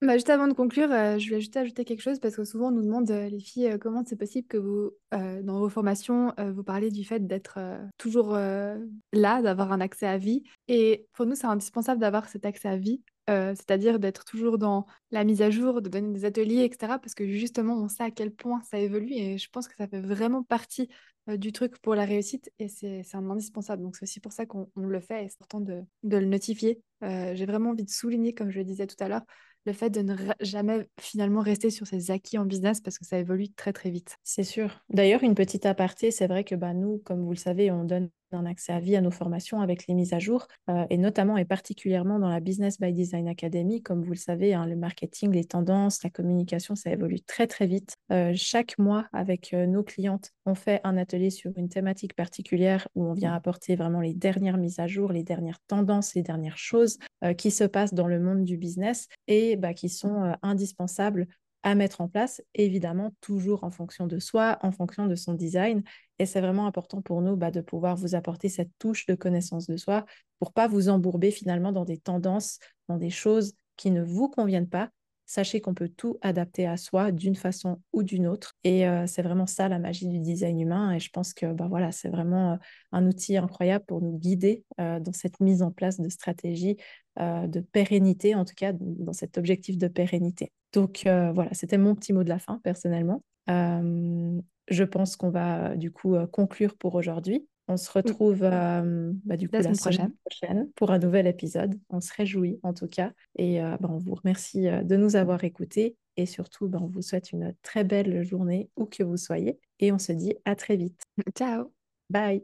Bah, 0.07 0.15
juste 0.15 0.31
avant 0.31 0.49
de 0.49 0.53
conclure, 0.53 0.91
euh, 0.91 1.17
je 1.17 1.29
voulais 1.29 1.41
juste 1.41 1.57
ajouter 1.57 1.85
quelque 1.85 2.01
chose 2.01 2.19
parce 2.19 2.35
que 2.35 2.45
souvent 2.45 2.69
on 2.69 2.71
nous 2.73 2.83
demande, 2.83 3.09
euh, 3.13 3.29
les 3.29 3.39
filles, 3.39 3.69
euh, 3.69 3.79
comment 3.79 4.03
c'est 4.05 4.17
possible 4.17 4.49
que 4.49 4.57
vous, 4.57 4.91
dans 5.13 5.61
vos 5.61 5.69
formations, 5.69 6.33
vous 6.39 6.65
parlez 6.65 6.91
du 6.91 7.05
fait 7.05 7.27
d'être 7.27 7.59
toujours 7.99 8.33
là, 8.33 9.43
d'avoir 9.43 9.73
un 9.73 9.81
accès 9.81 10.07
à 10.07 10.17
vie. 10.17 10.43
Et 10.69 11.07
pour 11.13 11.27
nous, 11.27 11.35
c'est 11.35 11.47
indispensable 11.47 12.01
d'avoir 12.01 12.29
cet 12.29 12.47
accès 12.47 12.69
à 12.69 12.79
vie, 12.79 13.03
c'est-à-dire 13.29 13.99
d'être 13.99 14.25
toujours 14.25 14.57
dans 14.57 14.87
la 15.11 15.25
mise 15.25 15.43
à 15.43 15.51
jour, 15.51 15.83
de 15.83 15.91
donner 15.91 16.13
des 16.15 16.25
ateliers, 16.25 16.65
etc. 16.65 16.99
Parce 16.99 17.15
que 17.15 17.29
justement, 17.29 17.75
on 17.75 17.89
sait 17.89 18.05
à 18.05 18.11
quel 18.11 18.33
point 18.33 18.63
ça 18.63 18.79
évolue 18.79 19.13
et 19.13 19.37
je 19.37 19.51
pense 19.51 19.69
que 19.69 19.77
ça 19.77 19.87
fait 19.87 20.01
vraiment 20.01 20.43
partie 20.43 20.89
du 21.29 21.53
truc 21.53 21.79
pour 21.81 21.95
la 21.95 22.07
réussite 22.07 22.51
et 22.59 22.69
c'est 22.69 23.05
un 23.13 23.29
indispensable. 23.29 23.83
Donc 23.83 23.97
c'est 23.97 24.05
aussi 24.05 24.21
pour 24.21 24.33
ça 24.33 24.47
qu'on 24.47 24.71
le 24.77 25.01
fait 25.01 25.27
et 25.27 25.29
c'est 25.29 25.43
important 25.43 25.61
de, 25.61 25.83
de 26.05 26.17
le 26.17 26.27
notifier. 26.27 26.81
J'ai 27.03 27.47
vraiment 27.47 27.71
envie 27.71 27.85
de 27.85 27.91
souligner, 27.91 28.33
comme 28.33 28.51
je 28.51 28.59
le 28.59 28.65
disais 28.65 28.87
tout 28.87 28.97
à 29.01 29.09
l'heure, 29.09 29.25
le 29.65 29.73
fait 29.73 29.91
de 29.91 30.01
ne 30.03 30.15
jamais 30.41 30.89
finalement 31.01 31.41
rester 31.41 31.71
sur 31.71 31.87
ses 31.87 32.11
acquis 32.11 32.39
en 32.39 32.45
business 32.45 32.81
parce 32.81 32.99
que 32.99 33.05
ça 33.05 33.19
évolue 33.19 33.51
très 33.51 33.73
très 33.73 33.91
vite. 33.91 34.17
C'est 34.23 34.45
sûr. 34.45 34.81
D'ailleurs, 34.91 35.23
une 35.23 35.35
petite 35.35 35.67
aparté, 35.67 36.11
c'est 36.11 36.27
vrai 36.27 36.45
que 36.45 36.55
bah, 36.55 36.75
nous, 36.75 36.99
comme 37.05 37.25
vous 37.25 37.33
le 37.33 37.37
savez, 37.37 37.71
on 37.71 37.85
donne 37.85 38.11
un 38.35 38.47
accès 38.47 38.73
à 38.73 38.81
vie 38.81 38.97
à 38.97 39.01
nos 39.01 39.11
formations 39.11 39.61
avec 39.61 39.87
les 39.87 39.95
mises 39.95 40.13
à 40.13 40.19
jour, 40.19 40.47
euh, 40.69 40.85
et 40.91 40.99
notamment 40.99 41.37
et 41.37 41.45
particulièrement 41.45 42.19
dans 42.19 42.29
la 42.29 42.41
Business 42.41 42.81
by 42.81 42.93
Design 42.93 43.29
Academy. 43.29 43.83
Comme 43.83 44.03
vous 44.03 44.13
le 44.13 44.17
savez, 44.17 44.55
hein, 44.55 44.67
le 44.67 44.77
marketing, 44.77 45.33
les 45.33 45.45
tendances, 45.45 46.03
la 46.03 46.11
communication, 46.11 46.75
ça 46.75 46.91
évolue 46.91 47.21
très 47.21 47.47
très 47.47 47.67
vite. 47.67 47.97
Euh, 48.11 48.33
chaque 48.35 48.79
mois, 48.79 49.07
avec 49.13 49.53
euh, 49.55 49.67
nos 49.67 49.83
clientes, 49.83 50.31
on 50.47 50.55
fait 50.55 50.81
un 50.85 50.97
atelier 50.97 51.31
sur 51.31 51.53
une 51.57 51.69
thématique 51.69 52.15
particulière 52.15 52.89
où 52.95 53.05
on 53.05 53.13
vient 53.13 53.35
apporter 53.35 53.77
vraiment 53.77 54.01
les 54.01 54.15
dernières 54.15 54.59
mises 54.59 54.79
à 54.79 54.87
jour, 54.87 55.13
les 55.13 55.23
dernières 55.23 55.61
tendances, 55.67 56.15
les 56.15 56.23
dernières 56.23 56.59
choses 56.59 56.99
qui 57.39 57.51
se 57.51 57.65
passent 57.65 57.95
dans 57.95 58.09
le 58.09 58.19
monde 58.19 58.45
du 58.45 58.57
business 58.57 59.07
et 59.29 59.57
bah, 59.57 59.75
qui 59.75 59.89
sont 59.89 60.35
indispensables 60.43 61.29
à 61.63 61.75
mettre 61.75 62.01
en 62.01 62.09
place, 62.09 62.43
évidemment, 62.55 63.13
toujours 63.21 63.65
en 63.65 63.71
fonction 63.71 64.07
de 64.07 64.19
soi, 64.19 64.59
en 64.63 64.73
fonction 64.73 65.07
de 65.07 65.15
son 65.15 65.35
design. 65.35 65.83
Et 66.19 66.27
c'est 66.27 66.41
vraiment 66.41 66.67
important 66.67 67.03
pour 67.03 67.23
nous 67.23 67.37
bah, 67.37 67.51
de 67.51 67.61
pouvoir 67.61 67.97
vous 67.97 68.15
apporter 68.15 68.49
cette 68.49 68.71
touche 68.79 69.07
de 69.07 69.15
connaissance 69.15 69.67
de 69.67 69.77
soi 69.77 70.05
pour 70.39 70.53
pas 70.53 70.69
vous 70.69 70.89
embourber 70.89 71.31
finalement 71.31 71.73
dans 71.73 71.85
des 71.85 71.99
tendances, 71.99 72.59
dans 72.89 72.97
des 72.97 73.11
choses 73.11 73.55
qui 73.77 73.91
ne 73.91 74.03
vous 74.03 74.29
conviennent 74.29 74.69
pas. 74.69 74.91
Sachez 75.25 75.61
qu'on 75.61 75.73
peut 75.73 75.89
tout 75.89 76.19
adapter 76.21 76.67
à 76.67 76.77
soi 76.77 77.11
d'une 77.11 77.37
façon 77.37 77.81
ou 77.93 78.03
d'une 78.03 78.27
autre. 78.27 78.55
Et 78.65 78.87
euh, 78.87 79.07
c'est 79.07 79.23
vraiment 79.23 79.47
ça 79.47 79.69
la 79.69 79.79
magie 79.79 80.09
du 80.09 80.19
design 80.19 80.61
humain. 80.61 80.93
Et 80.93 81.01
je 81.01 81.11
pense 81.11 81.33
que 81.33 81.47
bah, 81.47 81.69
voilà, 81.71 81.91
c'est 81.91 82.11
vraiment 82.11 82.53
euh, 82.53 82.57
un 82.91 83.07
outil 83.07 83.37
incroyable 83.37 83.85
pour 83.87 84.03
nous 84.03 84.19
guider 84.19 84.65
euh, 84.81 85.01
dans 85.01 85.13
cette 85.13 85.41
mise 85.41 85.63
en 85.63 85.71
place 85.71 86.01
de 86.01 86.09
stratégies 86.09 86.77
de 87.19 87.61
pérennité, 87.61 88.35
en 88.35 88.45
tout 88.45 88.55
cas 88.57 88.73
dans 88.73 89.13
cet 89.13 89.39
objectif 89.39 89.79
de 89.79 89.89
pérennité. 89.89 90.53
Donc 90.73 91.03
voilà, 91.05 91.49
c'était 91.53 91.79
mon 91.79 91.95
petit 91.95 92.13
mot 92.13 92.25
de 92.25 92.29
la 92.29 92.39
fin 92.39 92.61
personnellement. 92.65 93.23
je 93.49 94.85
pense 94.85 95.17
qu'on 95.17 95.31
va 95.31 95.77
du 95.77 95.91
coup 95.91 96.17
conclure 96.33 96.77
pour 96.77 96.95
aujourd'hui. 96.95 97.47
On 97.69 97.77
se 97.77 97.91
retrouve 97.93 98.41
bah, 98.41 99.37
du 99.37 99.49
coup, 99.49 99.57
la, 99.57 99.75
semaine, 99.75 100.13
prochaine. 100.25 100.71
pour 100.75 100.91
un 100.91 100.99
nouvel 100.99 101.27
épisode. 101.27 101.79
On 101.91 102.01
se 102.01 102.13
réjouit 102.15 102.59
en 102.63 102.75
tout 102.75 102.89
cas. 102.89 103.13
Et 103.37 103.61
bah, 103.61 103.89
on 103.89 103.99
vous 103.99 104.15
remercie 104.15 104.63
de 104.63 104.97
nous 104.97 105.17
avoir 105.17 105.45
écoutés. 105.45 105.97
Et 106.17 106.27
surtout, 106.27 106.69
bah, 106.69 106.79
on 106.81 106.87
vous 106.87 107.03
souhaite 107.03 107.33
une 107.33 107.55
très 107.63 107.85
belle 107.85 108.23
journée 108.23 108.71
où 108.77 108.87
que 108.87 109.03
vous 109.03 109.17
soyez. 109.17 109.59
Et 109.81 109.93
on 109.93 109.99
se 109.99 110.13
dit 110.13 110.35
à 110.45 110.55
très 110.55 110.77
vite. 110.77 111.03
Ciao. 111.37 111.73
Bye. 112.11 112.43